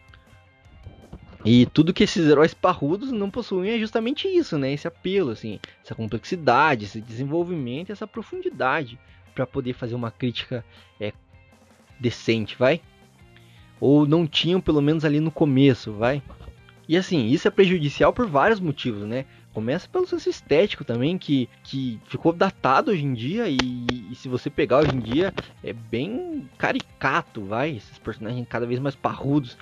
[1.46, 4.72] E tudo que esses heróis parrudos não possuem é justamente isso, né?
[4.72, 8.98] Esse apelo, assim, essa complexidade, esse desenvolvimento, essa profundidade
[9.36, 10.64] para poder fazer uma crítica
[11.00, 11.12] é,
[12.00, 12.80] decente, vai?
[13.80, 16.22] Ou não tinham pelo menos ali no começo, vai?
[16.88, 19.26] E assim, isso é prejudicial por vários motivos, né?
[19.54, 23.58] Começa pelo senso estético também, que, que ficou datado hoje em dia, e,
[24.12, 25.34] e, se você pegar hoje em dia,
[25.64, 27.76] é bem caricato, vai?
[27.76, 29.58] Esses personagens cada vez mais parrudos,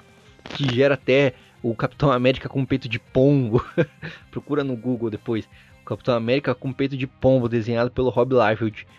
[0.55, 1.33] que gera até
[1.63, 3.63] o Capitão América com peito de pombo.
[4.31, 5.47] Procura no Google depois.
[5.81, 8.87] O Capitão América com peito de pombo, desenhado pelo Rob Liefeld.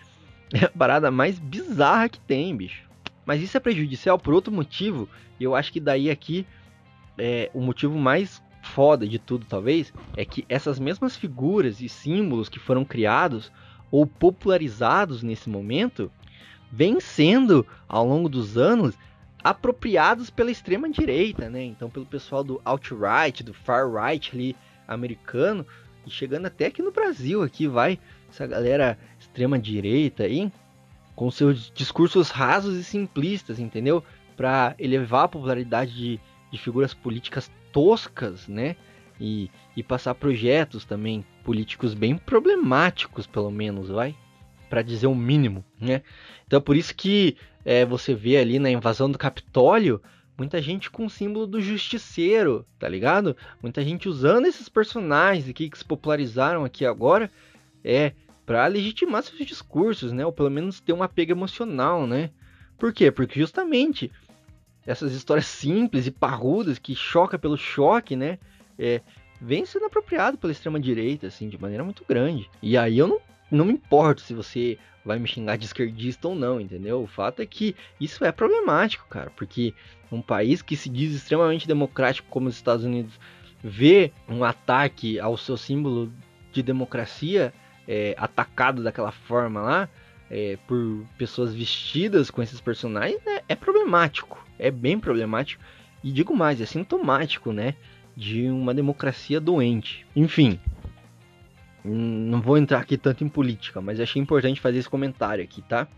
[0.54, 2.82] É a parada mais bizarra que tem, bicho.
[3.24, 5.08] Mas isso é prejudicial por outro motivo.
[5.40, 6.46] E eu acho que daí aqui
[7.16, 12.50] é o motivo mais foda de tudo, talvez, é que essas mesmas figuras e símbolos
[12.50, 13.50] que foram criados
[13.90, 16.10] ou popularizados nesse momento
[16.70, 18.94] vêm sendo, ao longo dos anos,
[19.42, 21.64] apropriados pela extrema direita, né?
[21.64, 25.66] Então pelo pessoal do alt-right, do far-right ali americano,
[26.06, 30.50] e chegando até aqui no Brasil, aqui vai essa galera extrema direita aí,
[31.14, 34.02] com seus discursos rasos e simplistas, entendeu?
[34.36, 36.20] Para elevar a popularidade de,
[36.50, 38.76] de figuras políticas toscas, né?
[39.20, 44.16] E, e passar projetos também políticos bem problemáticos, pelo menos, vai?
[44.72, 46.00] Para dizer o mínimo, né?
[46.46, 50.00] Então é por isso que é, você vê ali na invasão do Capitólio
[50.38, 53.36] muita gente com o símbolo do justiceiro, tá ligado?
[53.62, 57.30] Muita gente usando esses personagens aqui que se popularizaram aqui agora,
[57.84, 58.12] é
[58.46, 60.24] para legitimar seus discursos, né?
[60.24, 62.30] Ou pelo menos ter um apego emocional, né?
[62.78, 63.10] Por quê?
[63.10, 64.10] Porque justamente
[64.86, 68.38] essas histórias simples e parrudas que choca pelo choque, né?
[68.78, 69.02] É,
[69.38, 72.48] vem sendo apropriado pela extrema direita, assim, de maneira muito grande.
[72.62, 73.20] E aí eu não,
[73.52, 77.02] não me importo se você vai me xingar de esquerdista ou não, entendeu?
[77.02, 79.74] O fato é que isso é problemático, cara, porque
[80.10, 83.18] um país que se diz extremamente democrático como os Estados Unidos
[83.62, 86.12] vê um ataque ao seu símbolo
[86.52, 87.52] de democracia
[87.86, 89.88] é, atacado daquela forma lá
[90.30, 95.62] é, por pessoas vestidas com esses personagens é, é problemático, é bem problemático
[96.02, 97.74] e digo mais, é sintomático, né,
[98.16, 100.06] de uma democracia doente.
[100.14, 100.58] Enfim,
[101.84, 105.88] não vou entrar aqui tanto em política, mas achei importante fazer esse comentário aqui, tá?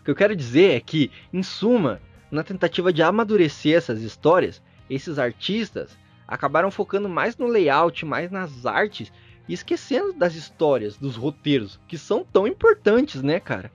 [0.00, 4.62] O que eu quero dizer é que, em suma, na tentativa de amadurecer essas histórias,
[4.88, 9.12] esses artistas acabaram focando mais no layout, mais nas artes
[9.48, 13.70] e esquecendo das histórias, dos roteiros, que são tão importantes, né, cara?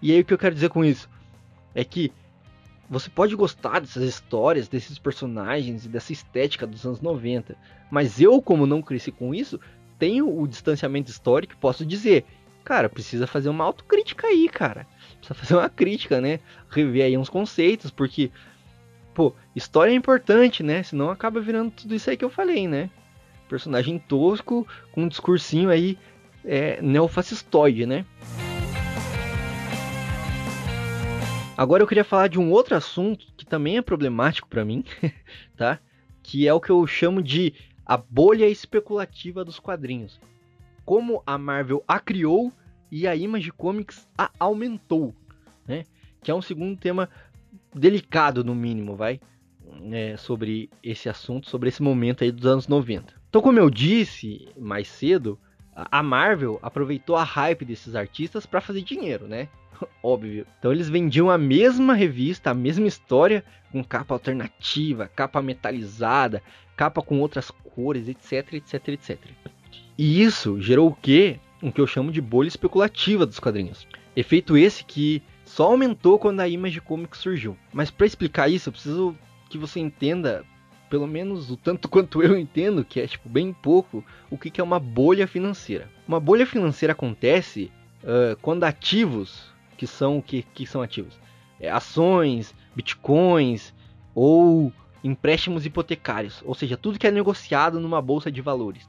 [0.00, 1.08] E aí o que eu quero dizer com isso
[1.74, 2.12] é que
[2.88, 7.56] você pode gostar dessas histórias, desses personagens e dessa estética dos anos 90,
[7.90, 9.58] mas eu, como não cresci com isso,
[10.02, 12.24] tenho o distanciamento histórico, posso dizer,
[12.64, 14.84] cara, precisa fazer uma autocrítica aí, cara.
[15.18, 16.40] Precisa fazer uma crítica, né?
[16.68, 18.28] Rever aí uns conceitos, porque,
[19.14, 20.82] pô, história é importante, né?
[20.82, 22.90] Senão acaba virando tudo isso aí que eu falei, né?
[23.48, 25.96] Personagem tosco, com um discursinho aí
[26.44, 28.04] é, neofascistoide, né?
[31.56, 34.84] Agora eu queria falar de um outro assunto que também é problemático para mim,
[35.56, 35.78] tá?
[36.24, 40.20] Que é o que eu chamo de a bolha especulativa dos quadrinhos.
[40.84, 42.52] Como a Marvel a criou
[42.90, 45.14] e a Image Comics a aumentou,
[45.66, 45.84] né?
[46.22, 47.08] Que é um segundo tema
[47.74, 49.20] delicado, no mínimo, vai?
[49.90, 53.14] É, sobre esse assunto, sobre esse momento aí dos anos 90.
[53.28, 55.38] Então, como eu disse mais cedo,
[55.74, 59.48] a Marvel aproveitou a hype desses artistas para fazer dinheiro, né?
[60.02, 60.46] Óbvio.
[60.58, 66.42] Então eles vendiam a mesma revista, a mesma história, com capa alternativa, capa metalizada,
[66.76, 69.18] capa com outras cores, etc, etc, etc.
[69.96, 71.38] E isso gerou o quê?
[71.62, 73.86] O que eu chamo de bolha especulativa dos quadrinhos.
[74.16, 77.56] Efeito esse que só aumentou quando a Image Comics surgiu.
[77.72, 79.16] Mas para explicar isso, eu preciso
[79.48, 80.44] que você entenda,
[80.92, 84.60] pelo menos o tanto quanto eu entendo, que é tipo bem pouco, o que, que
[84.60, 85.88] é uma bolha financeira.
[86.06, 87.72] Uma bolha financeira acontece
[88.02, 91.18] uh, quando ativos, que são o que, que são ativos?
[91.58, 93.72] É, ações, bitcoins
[94.14, 94.70] ou
[95.02, 98.86] empréstimos hipotecários, ou seja, tudo que é negociado numa bolsa de valores.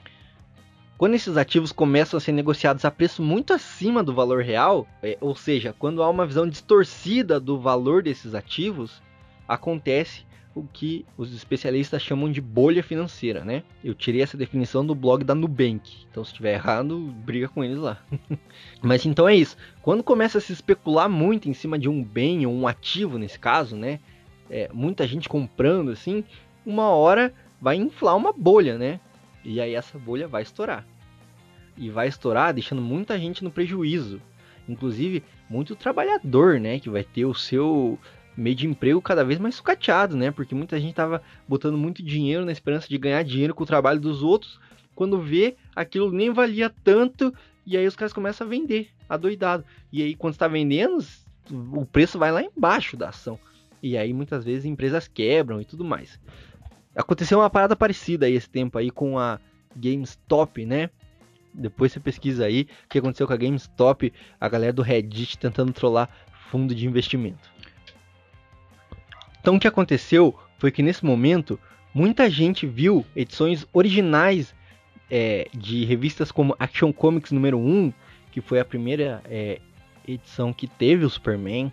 [0.97, 5.17] Quando esses ativos começam a ser negociados a preço muito acima do valor real, é,
[5.21, 9.01] ou seja, quando há uma visão distorcida do valor desses ativos,
[9.47, 10.25] acontece
[10.55, 13.63] o que os especialistas chamam de bolha financeira, né?
[13.83, 17.79] Eu tirei essa definição do blog da Nubank, então se estiver errado, briga com eles
[17.79, 17.99] lá.
[18.81, 19.57] Mas então é isso.
[19.81, 23.39] Quando começa a se especular muito em cima de um bem ou um ativo nesse
[23.39, 23.99] caso, né?
[24.49, 26.23] É, muita gente comprando assim,
[26.65, 28.99] uma hora vai inflar uma bolha, né?
[29.43, 30.85] E aí essa bolha vai estourar.
[31.75, 34.21] E vai estourar deixando muita gente no prejuízo.
[34.69, 36.79] Inclusive, muito trabalhador, né?
[36.79, 37.97] Que vai ter o seu
[38.35, 40.31] meio de emprego cada vez mais sucateado, né?
[40.31, 43.99] Porque muita gente tava botando muito dinheiro na esperança de ganhar dinheiro com o trabalho
[43.99, 44.59] dos outros.
[44.95, 47.33] Quando vê, aquilo nem valia tanto.
[47.65, 49.63] E aí os caras começam a vender, adoidado.
[49.91, 50.97] E aí, quando está vendendo,
[51.71, 53.39] o preço vai lá embaixo da ação.
[53.81, 56.19] E aí, muitas vezes, empresas quebram e tudo mais.
[56.95, 59.39] Aconteceu uma parada parecida aí esse tempo aí com a
[59.75, 60.89] GameStop, né?
[61.53, 65.71] Depois você pesquisa aí o que aconteceu com a GameStop, a galera do Reddit tentando
[65.71, 66.09] trollar
[66.49, 67.52] fundo de investimento.
[69.43, 71.59] Então o que aconteceu foi que nesse momento
[71.93, 74.55] muita gente viu edições originais
[75.11, 77.91] é, de revistas como Action Comics número 1,
[78.31, 79.59] que foi a primeira é,
[80.07, 81.69] edição que teve o Superman,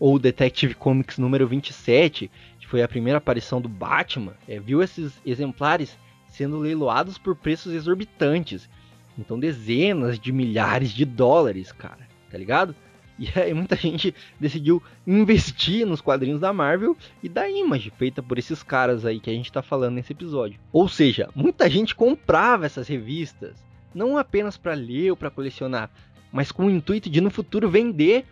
[0.00, 5.12] ou Detective Comics número 27, que foi a primeira aparição do Batman, é, viu esses
[5.24, 5.96] exemplares
[6.26, 8.68] sendo leiloados por preços exorbitantes.
[9.16, 12.74] Então dezenas de milhares de dólares, cara, tá ligado?
[13.18, 18.38] E aí muita gente decidiu investir nos quadrinhos da Marvel e da Image, feita por
[18.38, 20.58] esses caras aí que a gente tá falando nesse episódio.
[20.72, 25.90] Ou seja, muita gente comprava essas revistas, não apenas para ler ou para colecionar,
[26.32, 28.24] mas com o intuito de no futuro vender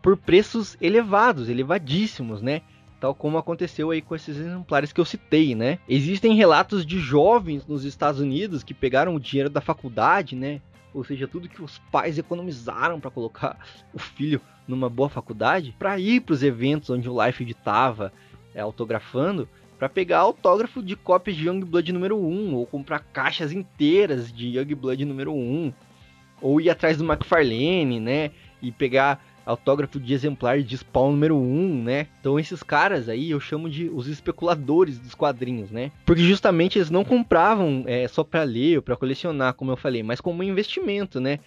[0.00, 2.62] por preços elevados, elevadíssimos, né?
[3.02, 5.80] tal como aconteceu aí com esses exemplares que eu citei, né?
[5.88, 10.60] Existem relatos de jovens nos Estados Unidos que pegaram o dinheiro da faculdade, né?
[10.94, 13.58] Ou seja, tudo que os pais economizaram para colocar
[13.92, 18.12] o filho numa boa faculdade, para ir para os eventos onde o Life estava
[18.54, 24.32] é, autografando, para pegar autógrafo de cópias de Youngblood número 1, ou comprar caixas inteiras
[24.32, 25.72] de Youngblood número 1,
[26.40, 28.30] ou ir atrás do McFarlane, né?
[28.60, 32.06] E pegar autógrafo de exemplar de Spawn número 1, né?
[32.20, 35.90] Então esses caras aí eu chamo de os especuladores dos quadrinhos, né?
[36.06, 40.02] Porque justamente eles não compravam é, só para ler ou para colecionar, como eu falei,
[40.02, 41.38] mas como um investimento, né?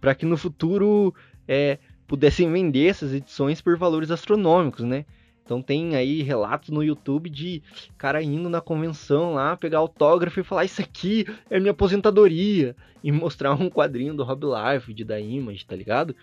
[0.00, 1.14] Para que no futuro
[1.46, 5.04] é, pudessem vender essas edições por valores astronômicos, né?
[5.50, 7.60] Então tem aí relatos no YouTube de
[7.98, 13.10] cara indo na convenção lá, pegar autógrafo e falar isso aqui é minha aposentadoria e
[13.10, 16.14] mostrar um quadrinho do Rob Liefeld da Image, tá ligado?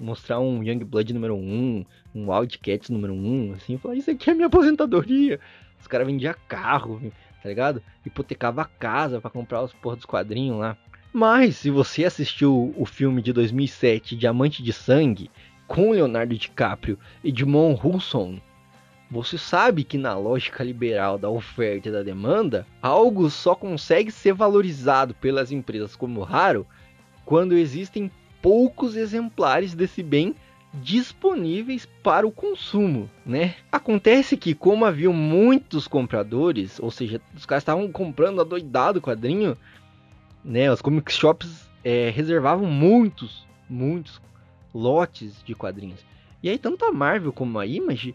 [0.00, 1.84] Mostrar um Youngblood número 1,
[2.14, 5.40] um Wildcats número 1, assim, falar, isso aqui é minha aposentadoria.
[5.80, 7.00] Os caras vendiam carro,
[7.42, 7.82] tá ligado?
[8.04, 10.76] Hipotecava a casa para comprar os porra dos quadrinhos lá.
[11.12, 15.30] Mas, se você assistiu o filme de 2007, Diamante de Sangue,
[15.66, 18.38] com Leonardo DiCaprio e Edmond Rousson,
[19.10, 24.34] você sabe que na lógica liberal da oferta e da demanda, algo só consegue ser
[24.34, 26.66] valorizado pelas empresas como raro
[27.24, 28.10] quando existem
[28.40, 30.34] poucos exemplares desse bem
[30.74, 33.54] disponíveis para o consumo, né?
[33.72, 39.56] Acontece que como havia muitos compradores, ou seja, os caras estavam comprando adoidado o quadrinho,
[40.44, 40.70] né?
[40.70, 44.20] Os comic shops é, reservavam muitos, muitos
[44.74, 46.04] lotes de quadrinhos.
[46.42, 48.14] E aí tanto a Marvel como a Image,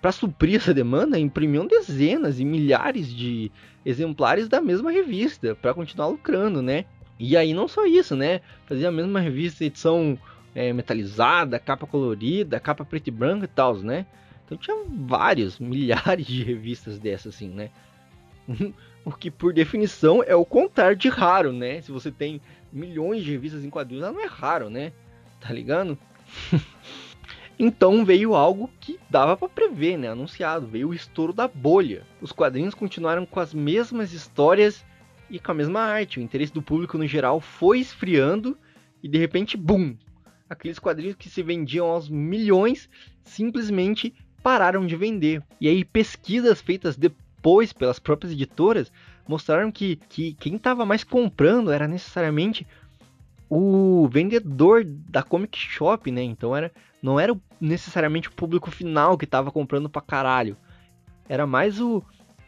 [0.00, 3.52] para suprir essa demanda, imprimiam dezenas e milhares de
[3.84, 6.86] exemplares da mesma revista para continuar lucrando, né?
[7.24, 8.40] E aí não só isso, né?
[8.66, 10.18] Fazia a mesma revista, edição
[10.56, 14.04] é, metalizada, capa colorida, capa preto e branco e tal, né?
[14.44, 17.70] Então tinha vários, milhares de revistas dessas assim, né?
[19.04, 21.80] o que por definição é o contrário de raro, né?
[21.80, 22.40] Se você tem
[22.72, 24.90] milhões de revistas em quadrinhos, ela não é raro, né?
[25.38, 25.96] Tá ligado?
[27.56, 30.08] então veio algo que dava para prever, né?
[30.08, 32.02] Anunciado, veio o estouro da bolha.
[32.20, 34.84] Os quadrinhos continuaram com as mesmas histórias
[35.30, 36.18] e com a mesma arte.
[36.18, 38.56] O interesse do público no geral foi esfriando
[39.02, 39.96] e de repente, bum!
[40.48, 42.88] Aqueles quadrinhos que se vendiam aos milhões
[43.24, 45.42] simplesmente pararam de vender.
[45.60, 48.92] E aí, pesquisas feitas depois pelas próprias editoras
[49.26, 52.66] mostraram que, que quem estava mais comprando era necessariamente
[53.48, 56.22] o vendedor da comic shop, né?
[56.22, 60.56] Então era, não era necessariamente o público final que estava comprando pra caralho.
[61.28, 62.02] Era mais o,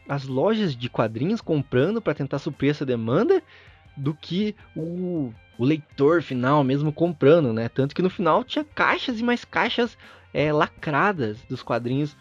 [0.07, 3.41] as lojas de quadrinhos comprando para tentar suprir essa demanda
[3.95, 7.69] do que o, o, leitor final mesmo comprando, né?
[7.69, 9.97] Tanto que no final tinha caixas e mais caixas
[10.33, 12.15] é, lacradas dos quadrinhos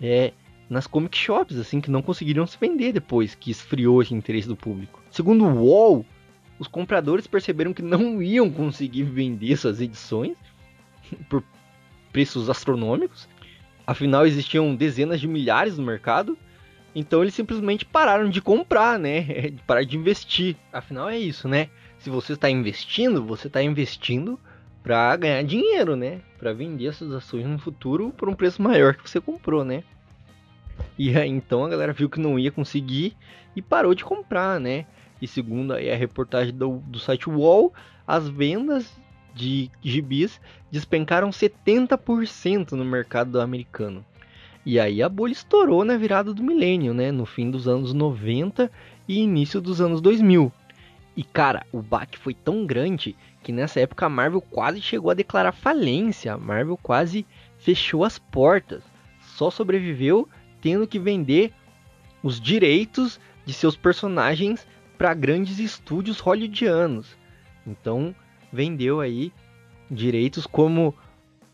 [0.00, 0.32] é,
[0.68, 4.56] nas comic shops, assim, que não conseguiriam se vender depois que esfriou esse interesse do
[4.56, 5.02] público.
[5.10, 6.06] Segundo o Wall,
[6.58, 10.36] os compradores perceberam que não iam conseguir vender suas edições
[11.28, 11.44] por
[12.12, 13.28] preços astronômicos
[13.90, 16.38] Afinal, existiam dezenas de milhares no mercado.
[16.94, 19.20] Então eles simplesmente pararam de comprar, né?
[19.50, 20.56] De parar de investir.
[20.72, 21.68] Afinal é isso, né?
[21.98, 24.38] Se você está investindo, você está investindo
[24.82, 26.20] para ganhar dinheiro, né?
[26.38, 29.84] Para vender essas ações no futuro por um preço maior que você comprou, né?
[30.98, 33.16] E aí então a galera viu que não ia conseguir
[33.54, 34.86] e parou de comprar, né?
[35.20, 37.72] E segundo aí a reportagem do, do site Wall,
[38.06, 38.90] as vendas
[39.34, 44.04] de gibis despencaram 70% no mercado americano.
[44.64, 47.10] E aí a bolha estourou na virada do milênio, né?
[47.10, 48.70] No fim dos anos 90
[49.08, 50.52] e início dos anos 2000.
[51.16, 55.14] E cara, o baque foi tão grande que nessa época a Marvel quase chegou a
[55.14, 56.34] declarar falência.
[56.34, 57.26] A Marvel quase
[57.58, 58.82] fechou as portas.
[59.20, 60.28] Só sobreviveu
[60.60, 61.52] tendo que vender
[62.22, 64.66] os direitos de seus personagens
[64.98, 67.16] para grandes estúdios hollywoodianos.
[67.66, 68.14] Então
[68.52, 69.32] vendeu aí
[69.90, 70.94] direitos como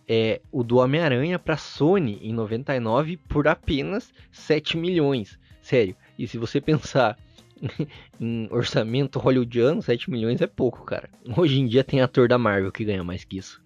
[0.09, 5.39] é, o do Homem-Aranha para Sony em 99 por apenas 7 milhões.
[5.61, 7.19] Sério, e se você pensar
[8.21, 11.09] em orçamento hollywoodiano, 7 milhões é pouco, cara.
[11.37, 13.61] Hoje em dia tem ator da Marvel que ganha mais que isso.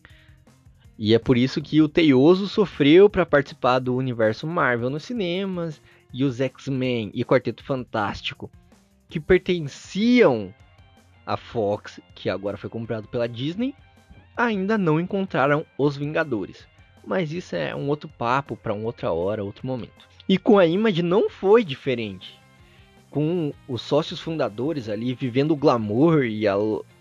[0.98, 5.80] E é por isso que o Teioso sofreu para participar do universo Marvel nos cinemas
[6.12, 8.50] e os X-Men e Quarteto Fantástico,
[9.08, 10.54] que pertenciam
[11.24, 13.74] à Fox, que agora foi comprado pela Disney,
[14.36, 16.66] ainda não encontraram os Vingadores.
[17.06, 20.08] Mas isso é um outro papo para uma outra hora, outro momento.
[20.28, 22.38] E com a Image não foi diferente.
[23.10, 26.54] Com os sócios fundadores ali vivendo o glamour e a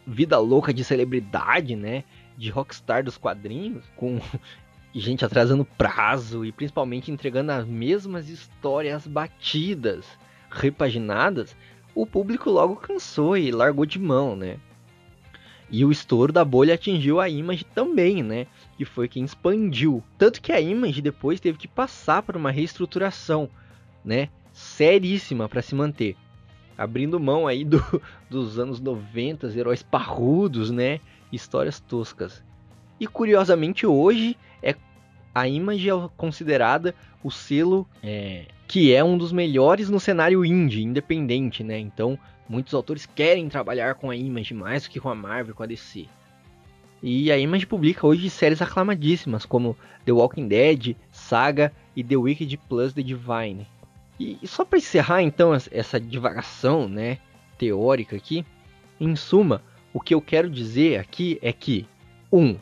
[0.07, 2.03] vida louca de celebridade, né?
[2.37, 4.19] De rockstar dos quadrinhos, com
[4.95, 10.05] gente atrasando prazo e principalmente entregando as mesmas histórias batidas,
[10.49, 11.55] repaginadas,
[11.93, 14.57] o público logo cansou e largou de mão, né?
[15.71, 18.47] E o estouro da bolha atingiu a Image também, né?
[18.77, 20.03] Que foi quem expandiu.
[20.17, 23.49] Tanto que a Image depois teve que passar por uma reestruturação,
[24.03, 24.29] né?
[24.51, 26.15] Seríssima para se manter.
[26.77, 27.83] Abrindo mão aí do,
[28.29, 30.99] dos anos 90, heróis parrudos, né?
[31.31, 32.43] Histórias toscas.
[32.99, 34.75] E curiosamente hoje é
[35.33, 40.83] a Image é considerada o selo é, que é um dos melhores no cenário indie,
[40.83, 41.77] independente, né?
[41.77, 42.17] Então
[42.49, 45.67] Muitos autores querem trabalhar com a Image mais do que com a Marvel, com a
[45.67, 46.07] DC.
[47.01, 52.57] E a Image publica hoje séries aclamadíssimas como The Walking Dead, Saga e The Wicked
[52.67, 53.67] Plus The Divine.
[54.19, 57.19] E, só para encerrar então essa divagação, né,
[57.59, 58.43] teórica aqui,
[58.99, 59.61] em suma,
[59.93, 61.87] o que eu quero dizer aqui é que
[62.31, 62.39] 1.
[62.39, 62.57] Um,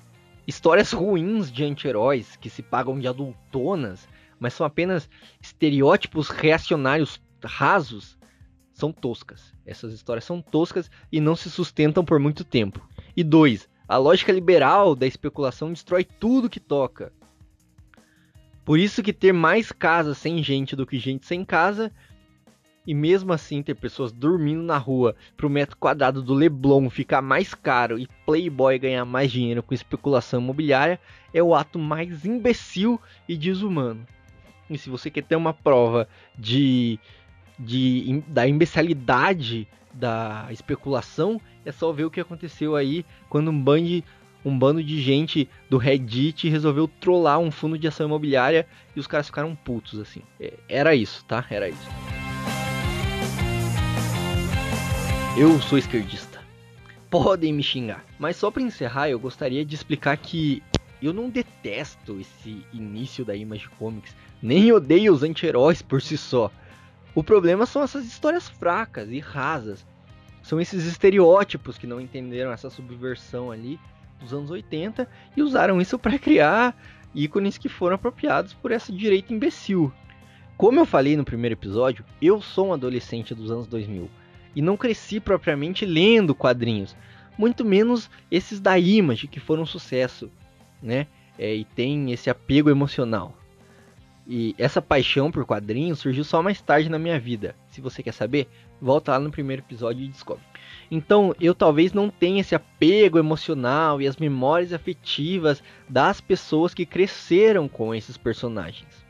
[0.45, 4.05] histórias ruins de anti-heróis que se pagam de adultonas,
[4.37, 5.09] mas são apenas
[5.41, 8.16] estereótipos reacionários rasos
[8.77, 9.53] são toscas.
[9.65, 12.87] Essas histórias são toscas e não se sustentam por muito tempo.
[13.15, 17.11] E dois, a lógica liberal da especulação destrói tudo que toca.
[18.63, 21.91] Por isso que ter mais casas sem gente do que gente sem casa,
[22.85, 27.21] e mesmo assim ter pessoas dormindo na rua para o metro quadrado do Leblon ficar
[27.21, 30.99] mais caro e Playboy ganhar mais dinheiro com especulação imobiliária,
[31.33, 34.05] é o ato mais imbecil e desumano.
[34.69, 36.07] E se você quer ter uma prova
[36.37, 36.99] de
[37.57, 44.03] de, da imbecilidade da especulação, é só ver o que aconteceu aí quando um bando,
[44.45, 49.07] um bando de gente do Reddit resolveu trollar um fundo de ação imobiliária e os
[49.07, 50.21] caras ficaram putos, assim.
[50.39, 51.45] É, era isso, tá?
[51.49, 51.87] Era isso.
[55.37, 56.41] Eu sou esquerdista.
[57.09, 58.03] Podem me xingar.
[58.17, 60.63] Mas só para encerrar, eu gostaria de explicar que
[61.01, 66.51] eu não detesto esse início da Image Comics, nem odeio os anti-heróis por si só.
[67.17, 69.83] O problema são essas histórias fracas e rasas.
[70.43, 73.79] São esses estereótipos que não entenderam essa subversão ali
[74.19, 76.79] dos anos 80 e usaram isso para criar
[77.15, 79.91] ícones que foram apropriados por essa direita imbecil.
[80.55, 84.07] Como eu falei no primeiro episódio, eu sou um adolescente dos anos 2000
[84.55, 86.95] e não cresci propriamente lendo quadrinhos,
[87.35, 90.29] muito menos esses da Image que foram um sucesso,
[90.83, 91.07] né?
[91.35, 93.35] É, e tem esse apego emocional.
[94.29, 97.55] E essa paixão por quadrinhos surgiu só mais tarde na minha vida.
[97.69, 98.47] Se você quer saber,
[98.81, 100.43] volta lá no primeiro episódio e descobre.
[100.91, 106.85] Então, eu talvez não tenha esse apego emocional e as memórias afetivas das pessoas que
[106.85, 109.07] cresceram com esses personagens.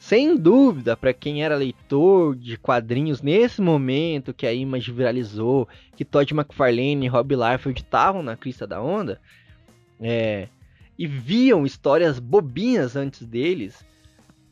[0.00, 6.04] Sem dúvida, para quem era leitor de quadrinhos nesse momento que a Image viralizou, que
[6.04, 9.20] Todd McFarlane e Rob Liefeld estavam na crista da onda,
[10.00, 10.48] é,
[10.98, 13.84] e viam histórias bobinhas antes deles,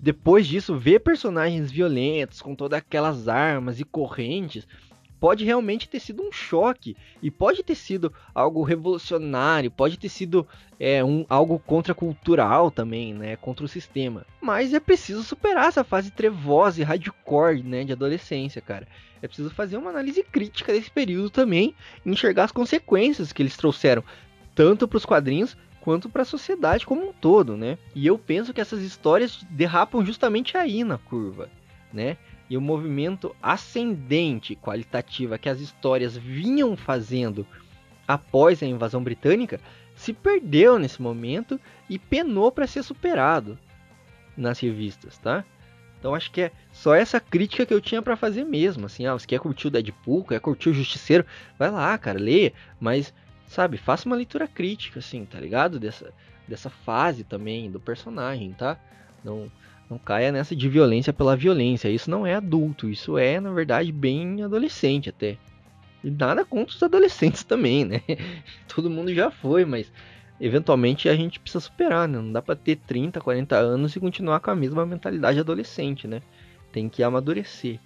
[0.00, 4.66] depois disso, ver personagens violentos com todas aquelas armas e correntes
[5.18, 10.46] pode realmente ter sido um choque e pode ter sido algo revolucionário, pode ter sido
[10.78, 14.24] é, um, algo contracultural também, né, contra o sistema.
[14.40, 18.86] Mas é preciso superar essa fase trevosa e hardcore, né, de adolescência, cara.
[19.20, 21.74] É preciso fazer uma análise crítica desse período também
[22.06, 24.04] enxergar as consequências que eles trouxeram,
[24.54, 25.56] tanto para os quadrinhos
[25.89, 27.78] quanto para a sociedade como um todo, né?
[27.94, 31.48] E eu penso que essas histórias derrapam justamente aí na curva,
[31.90, 32.19] né?
[32.51, 37.47] e o movimento ascendente qualitativa que as histórias vinham fazendo
[38.06, 39.59] após a invasão britânica
[39.94, 41.59] se perdeu nesse momento
[41.89, 43.59] e penou para ser superado
[44.36, 45.43] nas revistas, tá?
[45.98, 49.15] Então acho que é só essa crítica que eu tinha para fazer mesmo, assim, ah,
[49.15, 51.24] você quer curtir o Deadpool, quer curtir o Justiceiro,
[51.59, 53.12] vai lá, cara, leia, mas
[53.48, 55.80] sabe, faça uma leitura crítica, assim, tá ligado?
[55.80, 56.12] Dessa,
[56.46, 58.78] dessa fase também do personagem, tá?
[59.24, 59.50] Não,
[59.90, 61.88] não caia nessa de violência pela violência.
[61.88, 65.36] Isso não é adulto, isso é, na verdade, bem adolescente até.
[66.04, 68.02] E nada contra os adolescentes também, né?
[68.72, 69.90] Todo mundo já foi, mas
[70.40, 72.18] eventualmente a gente precisa superar, né?
[72.18, 76.22] Não dá pra ter 30, 40 anos e continuar com a mesma mentalidade adolescente, né?
[76.70, 77.80] Tem que amadurecer.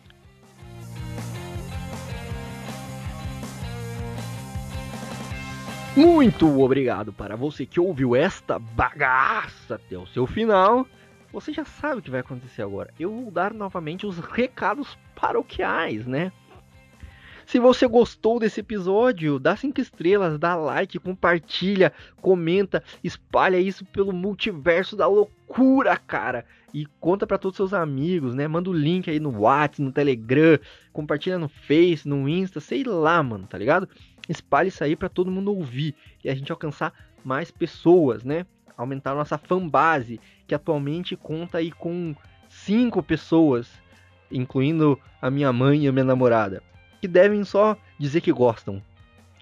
[5.94, 10.86] Muito obrigado para você que ouviu esta bagaça até o seu final.
[11.30, 12.92] Você já sabe o que vai acontecer agora.
[12.98, 16.32] Eu vou dar novamente os recados paroquiais, né?
[17.44, 21.92] Se você gostou desse episódio, dá 5 estrelas, dá like, compartilha,
[22.22, 26.46] comenta, espalha isso pelo multiverso da loucura, cara.
[26.72, 28.48] E conta para todos os seus amigos, né?
[28.48, 30.58] Manda o link aí no WhatsApp, no Telegram,
[30.90, 33.86] compartilha no Face, no Insta, sei lá, mano, tá ligado?
[34.28, 36.92] Espalhe isso aí para todo mundo ouvir e a gente alcançar
[37.24, 38.46] mais pessoas, né?
[38.76, 42.14] aumentar nossa fanbase, que atualmente conta aí com
[42.48, 43.70] cinco pessoas,
[44.30, 46.62] incluindo a minha mãe e a minha namorada,
[47.00, 48.82] que devem só dizer que gostam,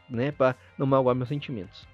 [0.09, 1.89] né, para não magoar meus sentimentos.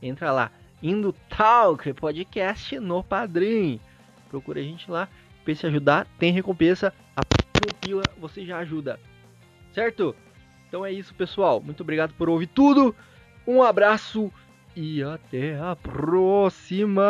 [0.00, 0.52] Entra lá,
[0.82, 3.80] indo Talk Podcast no Padrim.
[4.28, 5.08] Procura a gente lá,
[5.44, 7.22] pense ajudar, tem recompensa, a
[8.20, 9.00] você já ajuda.
[9.72, 10.14] Certo?
[10.70, 11.60] Então é isso, pessoal.
[11.60, 12.94] Muito obrigado por ouvir tudo.
[13.44, 14.30] Um abraço
[14.76, 17.00] e até a próxima!